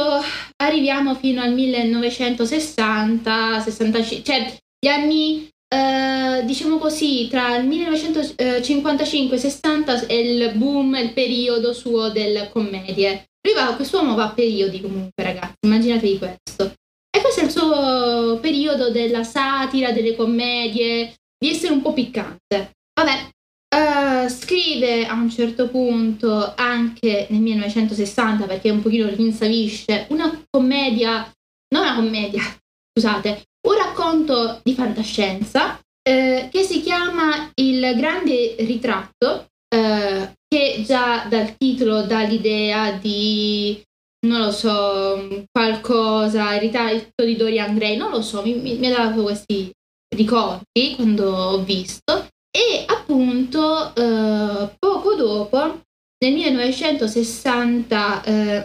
[0.64, 9.40] arriviamo fino al 1960, 65, cioè gli anni, eh, diciamo così, tra il 1955 e
[9.40, 13.30] 60 è il boom, il periodo suo delle commedie.
[13.42, 16.74] Lui va, quest'uomo va a periodi comunque, ragazzi, immaginatevi questo.
[17.10, 22.72] E questo è il suo periodo della satira, delle commedie, di essere un po' piccante.
[22.94, 23.30] Vabbè,
[23.70, 31.30] Uh, scrive a un certo punto, anche nel 1960, perché un pochino rinsavisce, una commedia,
[31.76, 32.42] non una commedia,
[32.90, 41.26] scusate, un racconto di fantascienza eh, che si chiama Il grande ritratto, eh, che già
[41.30, 43.82] dal titolo dà l'idea di,
[44.26, 49.10] non lo so, qualcosa, il ritratto di Dorian Gray, non lo so, mi, mi, ha
[49.10, 49.70] dato questi
[50.16, 52.28] ricordi quando ho visto.
[52.50, 55.82] E appunto eh, poco dopo,
[56.20, 58.62] nel 1960, eh,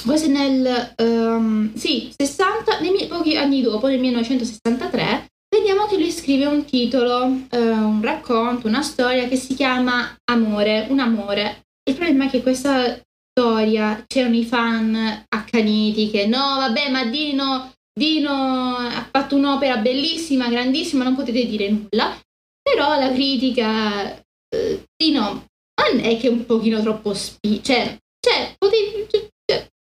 [0.00, 6.10] anzi quasi nel um, sì, 60, nei, pochi anni dopo, nel 1963, vediamo che lui
[6.10, 11.62] scrive un titolo, uh, un racconto, una storia che si chiama Amore, un amore.
[11.88, 12.98] Il problema è che questa
[13.30, 20.48] storia c'erano i fan accaniti che no, vabbè, ma Dino, Dino ha fatto un'opera bellissima,
[20.48, 22.18] grandissima, non potete dire nulla.
[22.62, 25.46] Però la critica eh, di no,
[25.92, 27.62] non è che è un pochino troppo spi...
[27.62, 29.08] Cioè, cioè, potevi...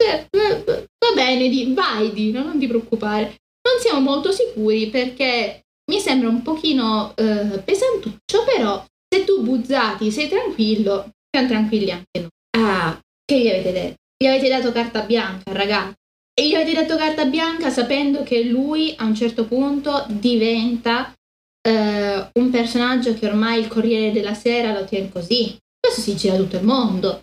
[0.03, 3.37] Cioè, va bene, di, vai Dino, non ti preoccupare.
[3.67, 10.11] Non siamo molto sicuri perché mi sembra un pochino eh, pesantuccio, però se tu buzzati
[10.11, 12.29] sei tranquillo, siamo tranquilli anche noi.
[12.57, 13.95] Ah, che gli avete detto?
[14.17, 15.95] Gli avete dato carta bianca, ragazzi.
[16.35, 21.13] E gli avete dato carta bianca sapendo che lui a un certo punto diventa
[21.61, 25.55] eh, un personaggio che ormai il Corriere della Sera lo tiene così.
[25.79, 27.21] Questo si gira tutto il mondo.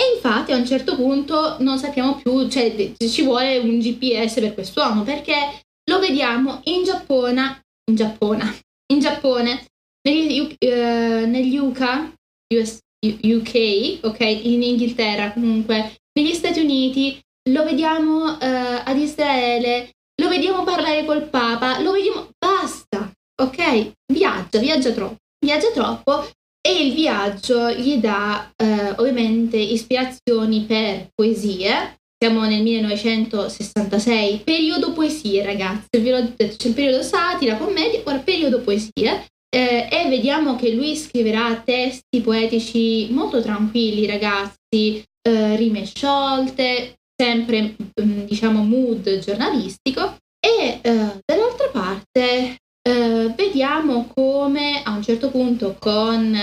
[0.00, 4.54] E infatti a un certo punto non sappiamo più, cioè ci vuole un GPS per
[4.54, 5.60] quest'uomo perché
[5.90, 8.60] lo vediamo in Giappone, in Giappone,
[8.94, 9.66] in Giappone,
[10.08, 12.12] negli, uh, negli UK,
[12.54, 19.90] US, UK, ok, in Inghilterra comunque, negli Stati Uniti, lo vediamo uh, ad Israele,
[20.22, 23.92] lo vediamo parlare col Papa, lo vediamo, basta, ok?
[24.10, 26.26] Viaggia, viaggia troppo, viaggia troppo
[26.60, 31.96] e il viaggio gli dà eh, ovviamente ispirazioni per poesie.
[32.22, 39.26] Siamo nel 1966, periodo poesie ragazzi, c'è il periodo satira, commedia, ora periodo poesie.
[39.52, 47.74] Eh, e vediamo che lui scriverà testi poetici molto tranquilli ragazzi, eh, rime sciolte, sempre
[48.00, 52.59] mm, diciamo mood giornalistico e eh, dall'altra parte
[52.90, 56.36] eh, vediamo come a un certo punto con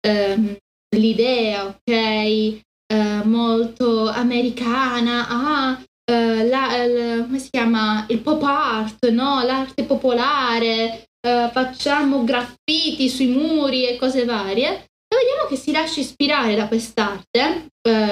[0.00, 0.56] ehm,
[0.96, 2.60] l'idea, ok, eh,
[3.24, 9.42] molto americana, ah, eh, la, la, come si chiama, il pop art, no?
[9.42, 16.00] l'arte popolare, eh, facciamo graffiti sui muri e cose varie, e vediamo che si lascia
[16.00, 17.66] ispirare da quest'arte,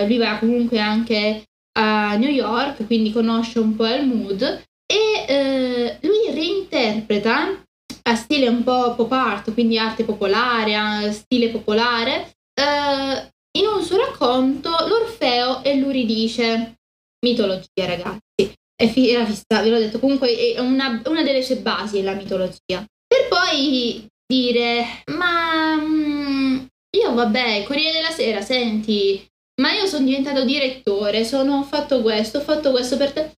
[0.07, 1.45] lui va comunque anche
[1.79, 4.43] a New York, quindi conosce un po' il mood,
[4.91, 7.65] e eh, lui reinterpreta
[8.03, 13.29] a stile un po' pop art, quindi arte popolare, stile popolare, eh,
[13.59, 16.77] in un suo racconto l'Orfeo e l'Uridice,
[17.25, 18.53] mitologia ragazzi.
[18.77, 22.85] era fissa, ve l'ho detto, comunque è una, una delle sue basi è la mitologia.
[23.07, 29.27] Per poi dire, ma mm, io vabbè, Corriere della Sera, senti,
[29.61, 33.33] ma io sono diventato direttore, sono, ho fatto questo, ho fatto questo per te.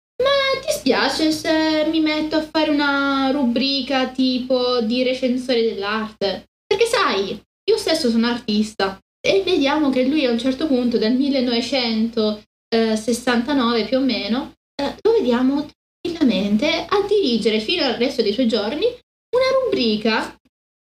[0.71, 6.45] Ma ti spiace se mi metto a fare una rubrica tipo di recensore dell'arte?
[6.65, 7.37] Perché sai,
[7.69, 13.97] io stesso sono artista e vediamo che lui a un certo punto, dal 1969 più
[13.97, 15.67] o meno, eh, lo vediamo
[16.01, 20.33] tranquillamente a dirigere fino al resto dei suoi giorni una rubrica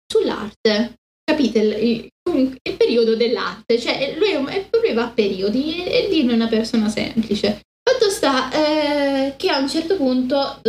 [0.06, 0.96] sull'arte.
[1.24, 3.80] Capite il, il, periodo dell'arte?
[3.80, 4.32] Cioè, lui
[4.70, 7.62] proprio va a periodi e, dirlo è una persona semplice.
[7.88, 10.60] Fatto sta eh, che a un certo punto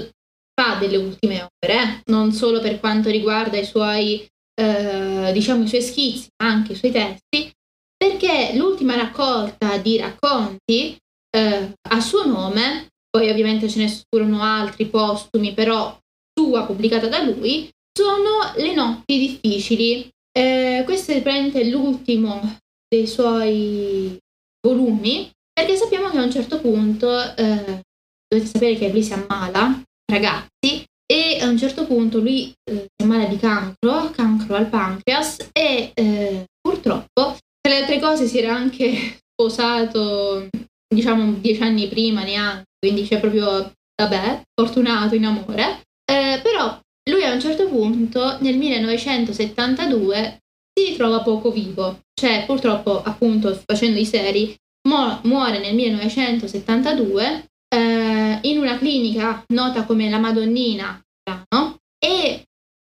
[0.55, 2.01] fa delle ultime opere, eh?
[2.13, 6.77] non solo per quanto riguarda i suoi, eh, diciamo, i suoi schizzi, ma anche i
[6.77, 7.51] suoi testi,
[7.97, 10.97] perché l'ultima raccolta di racconti
[11.37, 15.99] eh, a suo nome, poi ovviamente ce ne furono altri postumi, però
[16.39, 20.09] sua pubblicata da lui, sono Le notti difficili.
[20.31, 22.59] Eh, questo è praticamente l'ultimo
[22.89, 24.17] dei suoi
[24.65, 25.29] volumi
[25.59, 27.81] perché sappiamo che a un certo punto, eh,
[28.29, 33.03] dovete sapere che lui si ammala, ragazzi, e a un certo punto lui eh, si
[33.03, 38.55] ammala di cancro, cancro al pancreas e eh, purtroppo, tra le altre cose, si era
[38.55, 40.47] anche sposato,
[40.87, 46.79] diciamo, dieci anni prima neanche, quindi c'è proprio, vabbè, fortunato in amore, eh, però
[47.11, 50.39] lui a un certo punto, nel 1972,
[50.73, 54.57] si ritrova poco vivo, cioè purtroppo appunto facendo i seri
[54.89, 61.01] muore nel 1972 eh, in una clinica nota come la Madonnina
[61.51, 61.77] no?
[61.99, 62.43] e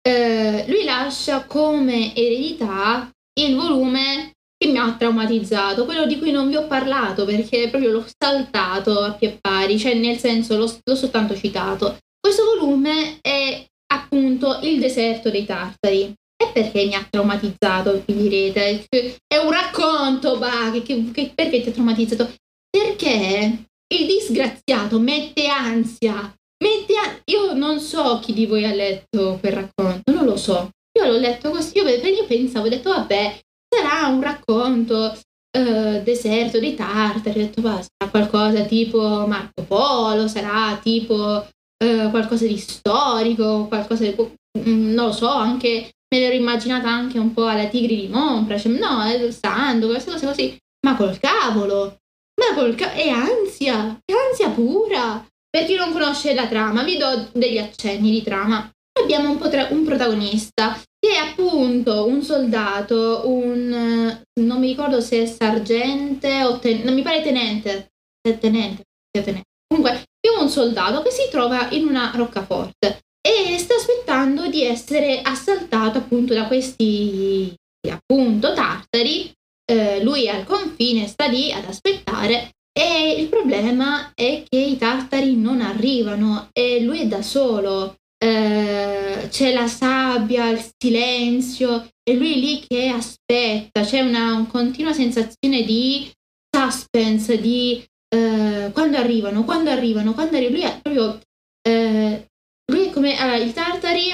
[0.03, 6.49] eh, lui lascia come eredità il volume che mi ha traumatizzato, quello di cui non
[6.49, 10.95] vi ho parlato perché proprio l'ho saltato a pie pari, cioè nel senso l'ho, l'ho
[10.95, 11.99] soltanto citato.
[12.21, 16.15] Questo volume è appunto Il deserto dei tartari.
[16.43, 18.85] E perché mi ha traumatizzato, vi direte?
[18.89, 22.35] È un racconto, bah, che, che, perché ti ha traumatizzato?
[22.69, 23.65] Perché
[23.95, 26.35] il disgraziato mette ansia.
[26.65, 30.71] Mette an- io non so chi di voi ha letto quel racconto, non lo so.
[30.99, 33.39] Io l'ho letto così, io, io pensavo, ho detto, vabbè,
[33.69, 35.17] sarà un racconto
[35.59, 42.11] uh, deserto dei tartari, ho detto, bah, sarà qualcosa tipo Marco Polo, sarà tipo uh,
[42.11, 44.15] qualcosa di storico, qualcosa di...
[44.59, 48.59] Mm, non lo so, anche me l'ero immaginata anche un po' alla Tigri di Mompra,
[48.59, 50.57] cioè, no, è santo, queste cose così,
[50.87, 52.01] ma col cavolo,
[52.39, 55.27] ma col cavolo, è ansia, è ansia pura.
[55.49, 58.71] Per chi non conosce la trama, vi do degli accenni di trama.
[59.01, 65.23] Abbiamo un, potra- un protagonista che è appunto un soldato, un non mi ricordo se
[65.23, 68.83] è sergente o ten- non mi pare tenente, tenente,
[69.13, 69.43] tenente.
[69.67, 75.23] Comunque, abbiamo un soldato che si trova in una roccaforte e sta aspettando di essere
[75.23, 77.55] assaltato appunto da questi
[77.89, 79.33] appunto tartari.
[79.65, 85.37] Eh, lui al confine, sta lì ad aspettare e il problema è che i tartari
[85.37, 87.97] non arrivano e lui è da solo.
[88.23, 94.93] Eh, c'è la sabbia, il silenzio e lui lì che aspetta, c'è una, una continua
[94.93, 96.11] sensazione di
[96.55, 100.57] suspense, di eh, quando arrivano, quando arrivano, quando arrivano.
[100.57, 101.21] Lui è proprio
[101.63, 102.27] eh,
[102.73, 104.13] lui come allora, il Tartari,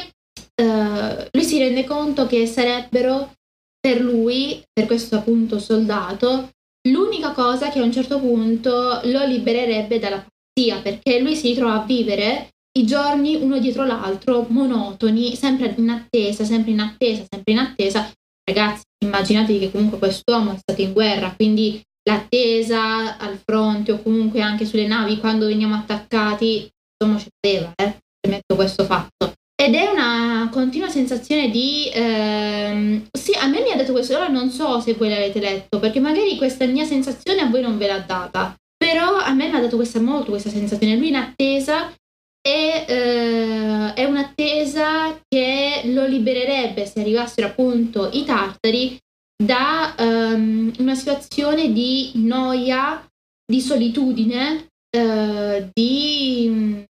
[0.63, 3.33] uh, lui si rende conto che sarebbero
[3.81, 6.51] per lui, per questo appunto soldato,
[6.89, 11.75] l'unica cosa che a un certo punto lo libererebbe dalla pazzia, perché lui si ritrova
[11.75, 17.53] a vivere i giorni uno dietro l'altro, monotoni, sempre in attesa, sempre in attesa, sempre
[17.53, 18.11] in attesa.
[18.45, 24.41] Ragazzi, immaginatevi che comunque quest'uomo è stato in guerra, quindi l'attesa al fronte o comunque
[24.41, 27.99] anche sulle navi quando veniamo attaccati, insomma, ci poteva, eh
[28.29, 29.33] metto questo fatto.
[29.61, 31.91] Ed è una continua sensazione di...
[31.93, 35.81] Ehm, sì, a me mi ha detto questo, ora non so se voi l'avete letto,
[35.81, 39.57] perché magari questa mia sensazione a voi non ve l'ha data, però a me mi
[39.57, 40.97] ha dato questa, molto questa sensazione.
[40.97, 41.93] Lui in attesa
[42.41, 48.97] e eh, è un'attesa che lo libererebbe se arrivassero appunto i tartari
[49.37, 53.07] da um, una situazione di noia,
[53.45, 56.85] di solitudine, uh, di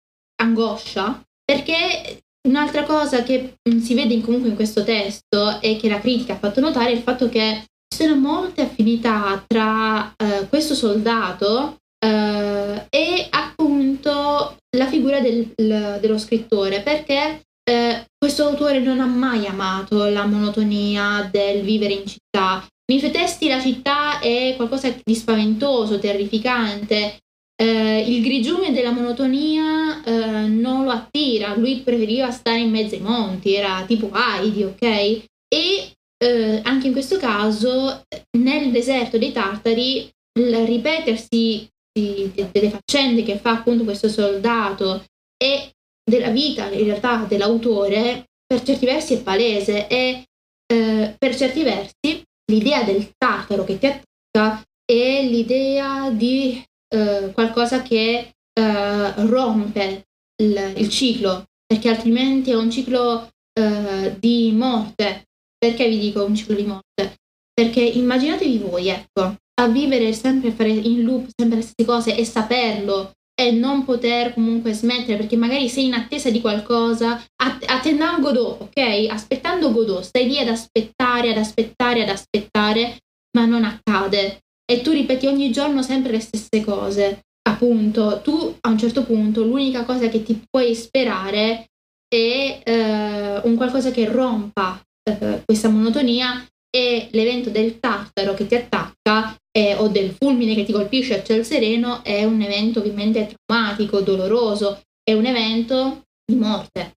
[0.41, 5.99] angoscia, perché un'altra cosa che mm, si vede comunque in questo testo e che la
[5.99, 10.73] critica ha fatto notare è il fatto che ci sono molte affinità tra uh, questo
[10.73, 17.41] soldato uh, e appunto la figura del, dello scrittore, perché
[17.71, 22.65] uh, questo autore non ha mai amato la monotonia del vivere in città.
[22.87, 27.19] Nei suoi testi la città è qualcosa di spaventoso, terrificante,
[27.57, 33.01] eh, il grigiume della monotonia eh, non lo attira, lui preferiva stare in mezzo ai
[33.01, 34.81] monti, era tipo Heidi, ok?
[34.81, 38.03] E eh, anche in questo caso
[38.37, 45.05] nel deserto dei Tartari il ripetersi di, di, delle faccende che fa appunto questo soldato
[45.37, 45.71] e
[46.03, 50.23] della vita in realtà dell'autore per certi versi è palese e
[50.67, 56.61] eh, per certi versi l'idea del tartaro che ti attacca è l'idea di
[56.95, 60.05] eh, qualcosa che eh, rompe
[60.41, 65.27] il, il, ciclo perché altrimenti è un ciclo eh, di morte
[65.57, 67.15] perché vi dico un ciclo di morte
[67.53, 72.25] perché immaginatevi voi ecco a vivere sempre, fare in loop sempre le stesse cose e
[72.25, 78.61] saperlo e non poter comunque smettere perché magari sei in attesa di qualcosa, attendando Godot,
[78.61, 79.07] ok?
[79.09, 82.97] Aspettando Godot, stai lì ad aspettare, ad aspettare, ad aspettare,
[83.37, 84.39] ma non accade.
[84.65, 87.21] E tu ripeti ogni giorno sempre le stesse cose.
[87.47, 91.67] Appunto, tu a un certo punto l'unica cosa che ti puoi sperare
[92.07, 96.45] è eh, un qualcosa che rompa eh, questa monotonia
[96.75, 101.23] e l'evento del tartaro che ti attacca eh, o del fulmine che ti colpisce a
[101.23, 106.95] ciel sereno è un evento ovviamente traumatico, doloroso, è un evento di morte,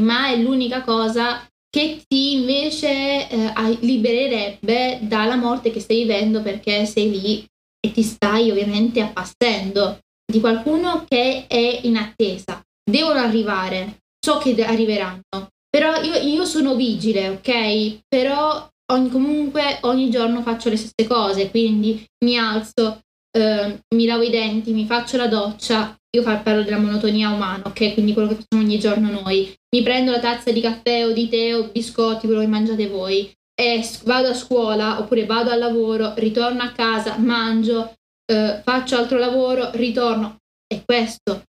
[0.00, 6.84] ma è l'unica cosa che ti invece eh, libererebbe dalla morte che stai vivendo perché
[6.84, 7.46] sei lì
[7.80, 10.00] e ti stai ovviamente appassendo
[10.30, 12.60] di qualcuno che è in attesa.
[12.82, 18.00] Devono arrivare, so che arriveranno, però io, io sono vigile, ok?
[18.08, 23.00] Però ogni, comunque ogni giorno faccio le stesse cose, quindi mi alzo,
[23.30, 27.94] eh, mi lavo i denti, mi faccio la doccia, io parlo della monotonia umana, ok?
[27.94, 29.54] Quindi quello che facciamo ogni giorno noi.
[29.74, 33.32] Mi prendo la tazza di caffè o di tè o biscotti, quello che mangiate voi,
[33.54, 37.94] e vado a scuola oppure vado al lavoro, ritorno a casa, mangio,
[38.26, 40.38] eh, faccio altro lavoro, ritorno.
[40.66, 41.42] E questo.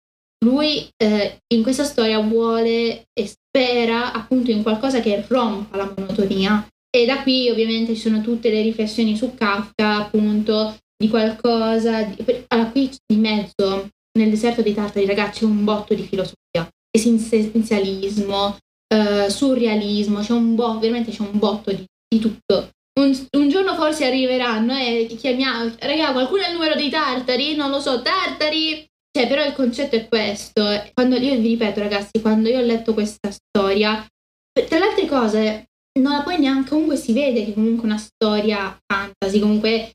[0.45, 6.65] Lui eh, in questa storia vuole e spera appunto in qualcosa che rompa la monotonia
[6.89, 12.03] e da qui ovviamente ci sono tutte le riflessioni su Kafka, appunto, di qualcosa.
[12.03, 12.45] Di...
[12.47, 18.57] Allora, qui di mezzo, nel deserto dei tartari, ragazzi, c'è un botto di filosofia, esistenzialismo,
[18.87, 22.69] eh, surrealismo, c'è un botto, veramente c'è un botto di, di tutto.
[22.99, 27.55] Un, un, giorno forse arriveranno e chiamiamo, raga, qualcuno ha il numero dei tartari?
[27.55, 28.85] Non lo so, tartari!
[29.11, 30.63] Cioè, però il concetto è questo.
[30.93, 34.05] Quando io vi ripeto, ragazzi, quando io ho letto questa storia,
[34.67, 38.77] tra le altre cose, non la puoi neanche, comunque si vede che comunque una storia
[38.85, 39.93] fantasy, comunque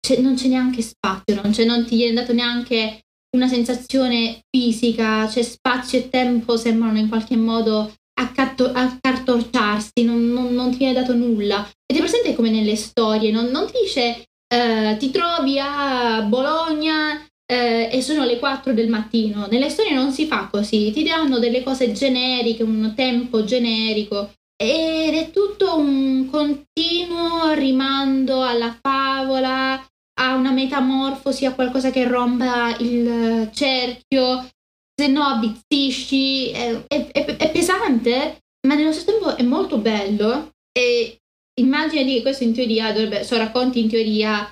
[0.00, 3.02] c'è, non c'è neanche spazio, non, c'è, non ti viene dato neanche
[3.36, 10.54] una sensazione fisica, c'è spazio e tempo sembrano in qualche modo accatto, accartocciarsi, non, non,
[10.54, 11.66] non, ti viene dato nulla.
[11.86, 17.24] E ti presente come nelle storie, non, non ti dice eh, ti trovi a Bologna
[17.46, 19.46] eh, e sono le 4 del mattino.
[19.50, 25.14] Nelle storie non si fa così, ti danno delle cose generiche, un tempo generico ed
[25.14, 29.84] è tutto un continuo rimando alla favola,
[30.20, 34.48] a una metamorfosi, a qualcosa che rompa il cerchio,
[34.94, 40.50] se no avvizzisci, è, è, è, è pesante, ma nello stesso tempo è molto bello
[40.72, 41.18] e
[41.60, 44.50] immagini che questo in teoria dovrebbe, sono racconti in teoria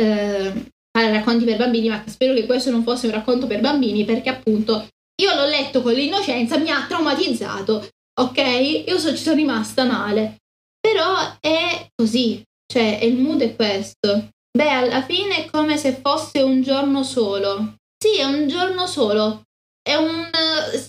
[0.00, 4.28] eh, racconti per bambini, ma spero che questo non fosse un racconto per bambini perché
[4.28, 4.88] appunto
[5.22, 7.88] io l'ho letto con l'innocenza, mi ha traumatizzato
[8.20, 8.38] ok?
[8.86, 10.36] Io so, ci sono rimasta male,
[10.80, 14.28] però è così, cioè il mood è questo.
[14.56, 17.74] Beh, alla fine è come se fosse un giorno solo.
[17.98, 19.42] Sì, è un giorno solo.
[19.82, 20.30] È un...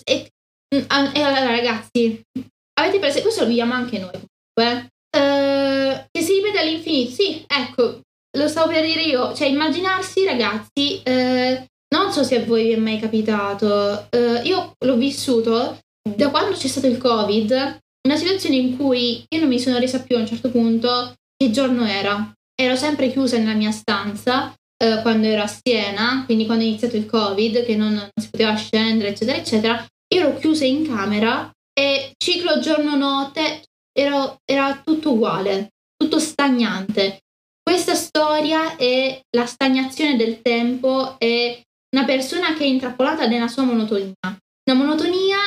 [0.04, 0.28] È,
[0.68, 2.22] e allora ragazzi,
[2.78, 3.20] avete preso...
[3.22, 4.88] Questo lo viviamo anche noi comunque.
[5.16, 7.10] Uh, che si ripete all'infinito.
[7.10, 8.02] Sì, ecco,
[8.38, 9.34] lo stavo per dire io.
[9.34, 14.08] Cioè, immaginarsi, ragazzi, uh, non so se a voi vi è mai capitato.
[14.12, 19.40] Uh, io l'ho vissuto da quando c'è stato il Covid, una situazione in cui io
[19.40, 22.32] non mi sono resa più a un certo punto che giorno era.
[22.58, 26.96] Ero sempre chiusa nella mia stanza eh, quando ero a Siena, quindi quando è iniziato
[26.96, 29.86] il Covid, che non, non si poteva scendere, eccetera, eccetera.
[30.08, 37.20] Ero chiusa in camera e ciclo giorno-notte ero, era tutto uguale, tutto stagnante.
[37.62, 41.62] Questa storia è la stagnazione del tempo e
[41.94, 44.14] una persona che è intrappolata nella sua monotonia.
[44.22, 45.38] Una monotonia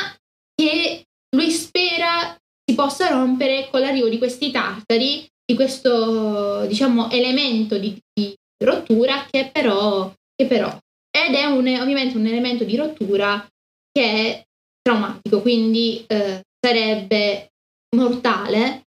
[0.54, 1.06] che
[1.36, 2.36] lui spera
[2.66, 9.26] si possa rompere con l'arrivo di questi tartari, di questo diciamo elemento di, di rottura
[9.28, 10.78] che però, che però
[11.10, 13.44] ed è un, ovviamente un elemento di rottura
[13.92, 14.44] che è
[14.80, 17.50] traumatico, quindi eh, sarebbe
[17.96, 18.84] mortale,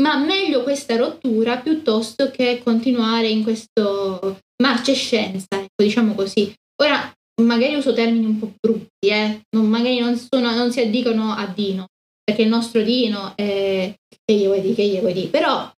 [0.00, 6.50] ma meglio questa rottura piuttosto che continuare in questo marcescenza, ecco, diciamo così.
[6.82, 7.12] Ora,
[7.42, 9.42] magari uso termini un po' brutti, eh?
[9.50, 11.88] non, magari non, sono, non si addicono a Dino,
[12.24, 13.94] perché il nostro Dino è
[14.24, 15.70] che gli vuoi dire, che gli vuoi dire, però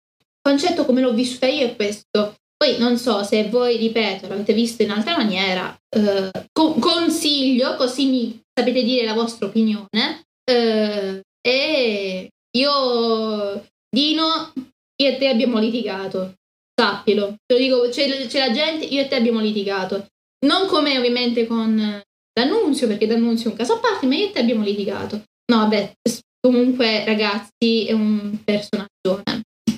[0.46, 2.36] concetto come l'ho vissuta io è questo.
[2.56, 8.06] Poi non so se voi, ripeto, l'avete visto in altra maniera, eh, co- consiglio, così
[8.06, 10.22] mi sapete dire la vostra opinione.
[10.48, 14.52] Eh, e io, Dino,
[15.02, 16.34] io e te abbiamo litigato,
[16.80, 17.34] sappilo.
[17.44, 20.06] Te lo dico, c'è, c'è la gente, io e te abbiamo litigato.
[20.46, 22.00] Non come ovviamente con
[22.32, 25.24] D'Annunzio, perché D'Annunzio è un caso a parte, ma io e te abbiamo litigato.
[25.52, 25.92] No, vabbè,
[26.40, 29.22] comunque ragazzi è un personaggio.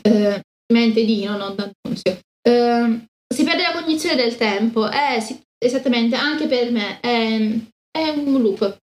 [0.03, 0.43] Eh,
[0.73, 2.19] mente Dino, non D'Annunzio.
[2.43, 7.51] Eh, si perde la cognizione del tempo, eh, sì, esattamente, anche per me è,
[7.91, 8.79] è un loop.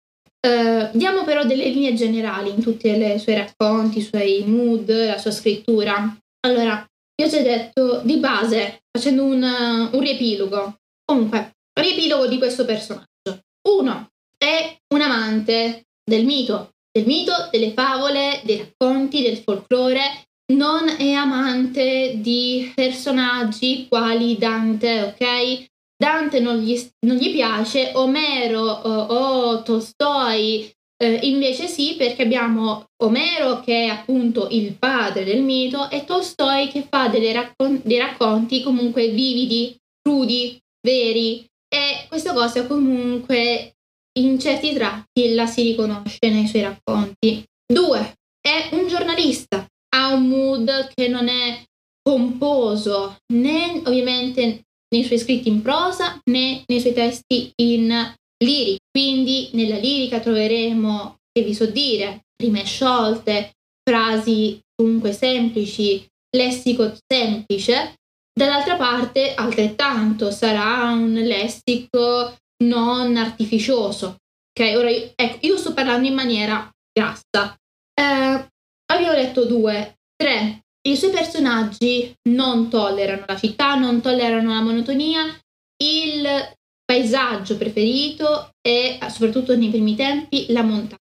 [0.42, 5.18] Uh, diamo però delle linee generali in tutti i suoi racconti, i suoi mood, la
[5.18, 6.16] sua scrittura.
[6.46, 6.82] Allora,
[7.20, 10.76] io ti ho detto di base, facendo un, un riepilogo.
[11.04, 13.42] Comunque, riepilogo di questo personaggio.
[13.68, 14.08] Uno
[14.38, 20.28] è un amante del mito, del mito, delle favole, dei racconti, del folklore.
[20.50, 25.68] Non è amante di personaggi quali Dante, ok?
[25.96, 26.76] Dante non gli,
[27.06, 30.72] non gli piace, Omero o, o Tolstoi
[31.02, 36.68] eh, invece sì, perché abbiamo Omero che è appunto il padre del mito e Tolstoi
[36.68, 43.76] che fa raccon- dei racconti comunque vividi, crudi, veri e questa cosa comunque
[44.18, 47.44] in certi tratti la si riconosce nei suoi racconti.
[47.66, 51.62] Due, è un giornalista, ha un mood che non è
[52.02, 54.62] pomposo né ovviamente
[54.92, 58.14] nei suoi scritti in prosa né nei suoi testi in
[58.44, 58.78] lirica.
[58.90, 63.52] Quindi nella lirica troveremo, che vi so dire, rime sciolte,
[63.88, 66.04] frasi comunque semplici,
[66.36, 67.94] lessico semplice.
[68.32, 74.16] Dall'altra parte, altrettanto, sarà un lessico non artificioso.
[74.52, 77.54] Ok, ora io, ecco, io sto parlando in maniera grassa.
[77.94, 78.48] Eh,
[79.00, 85.22] abbiamo detto due, tre, i suoi personaggi non tollerano la città, non tollerano la monotonia.
[85.82, 86.26] Il
[86.84, 90.98] paesaggio preferito è, soprattutto nei primi tempi, la montagna.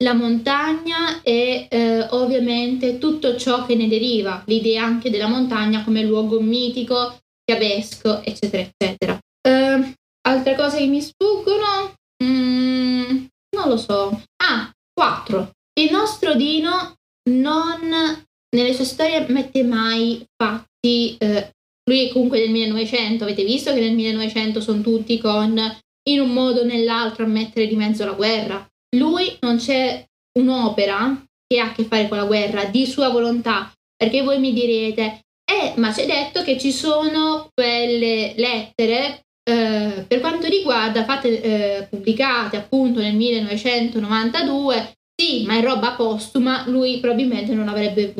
[0.00, 6.04] La montagna e eh, ovviamente tutto ciò che ne deriva, l'idea anche della montagna come
[6.04, 9.18] luogo mitico, chiavesco, eccetera, eccetera.
[9.48, 9.92] Uh,
[10.28, 11.94] altre cose che mi sfuggono?
[12.22, 13.24] Mm,
[13.56, 14.22] non lo so.
[14.36, 15.50] Ah, quattro.
[15.80, 16.97] Il nostro Dino
[17.28, 18.26] non
[18.56, 21.50] nelle sue storie mette mai fatti, eh,
[21.84, 25.60] lui è comunque del 1900, avete visto che nel 1900 sono tutti con
[26.08, 28.66] in un modo o nell'altro a mettere di mezzo la guerra.
[28.96, 30.04] Lui non c'è
[30.38, 34.52] un'opera che ha a che fare con la guerra di sua volontà, perché voi mi
[34.52, 41.40] direte, eh, ma c'è detto che ci sono quelle lettere eh, per quanto riguarda fatte
[41.40, 48.14] eh, pubblicate appunto nel 1992 sì, ma è roba postuma, lui probabilmente non avrebbe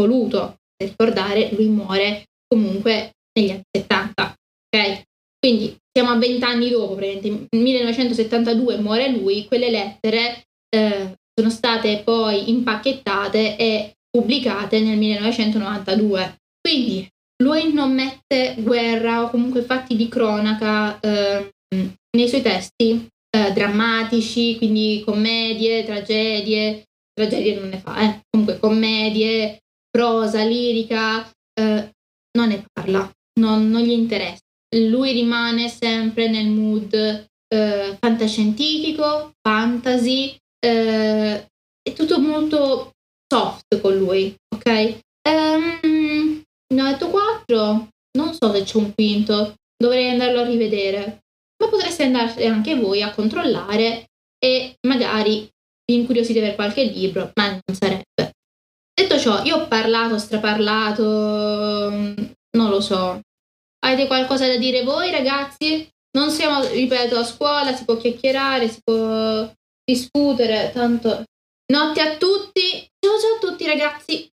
[0.00, 0.58] voluto.
[0.76, 4.34] Per ricordare, lui muore comunque negli anni 70,
[4.68, 5.02] ok?
[5.38, 12.02] Quindi siamo a vent'anni dopo, praticamente nel 1972 muore lui, quelle lettere eh, sono state
[12.04, 16.36] poi impacchettate e pubblicate nel 1992.
[16.60, 17.08] Quindi
[17.42, 21.50] lui non mette guerra o comunque fatti di cronaca eh,
[22.16, 28.20] nei suoi testi eh, drammatici, quindi commedie, tragedie, tragedie non ne fa, eh.
[28.30, 29.58] comunque commedie,
[29.90, 31.28] prosa, lirica,
[31.60, 31.90] eh,
[32.38, 33.10] non ne parla,
[33.40, 34.42] non, non, gli interessa.
[34.76, 41.46] Lui rimane sempre nel mood eh, fantascientifico, fantasy, eh,
[41.82, 42.92] è tutto molto
[43.26, 44.98] soft con lui, ok?
[45.28, 51.23] Um, ne ho detto quattro, non so se c'è un quinto, dovrei andarlo a rivedere
[51.64, 55.48] ma potreste andare anche voi a controllare e magari
[55.86, 58.32] vi incuriosite per qualche libro, ma non sarebbe.
[58.94, 63.20] Detto ciò, io ho parlato, straparlato, non lo so.
[63.84, 65.88] Avete qualcosa da dire voi ragazzi?
[66.16, 69.50] Non siamo, ripeto, a scuola, si può chiacchierare, si può
[69.84, 71.24] discutere, tanto...
[71.66, 72.86] Notte a tutti!
[72.98, 74.30] Ciao ciao a tutti ragazzi!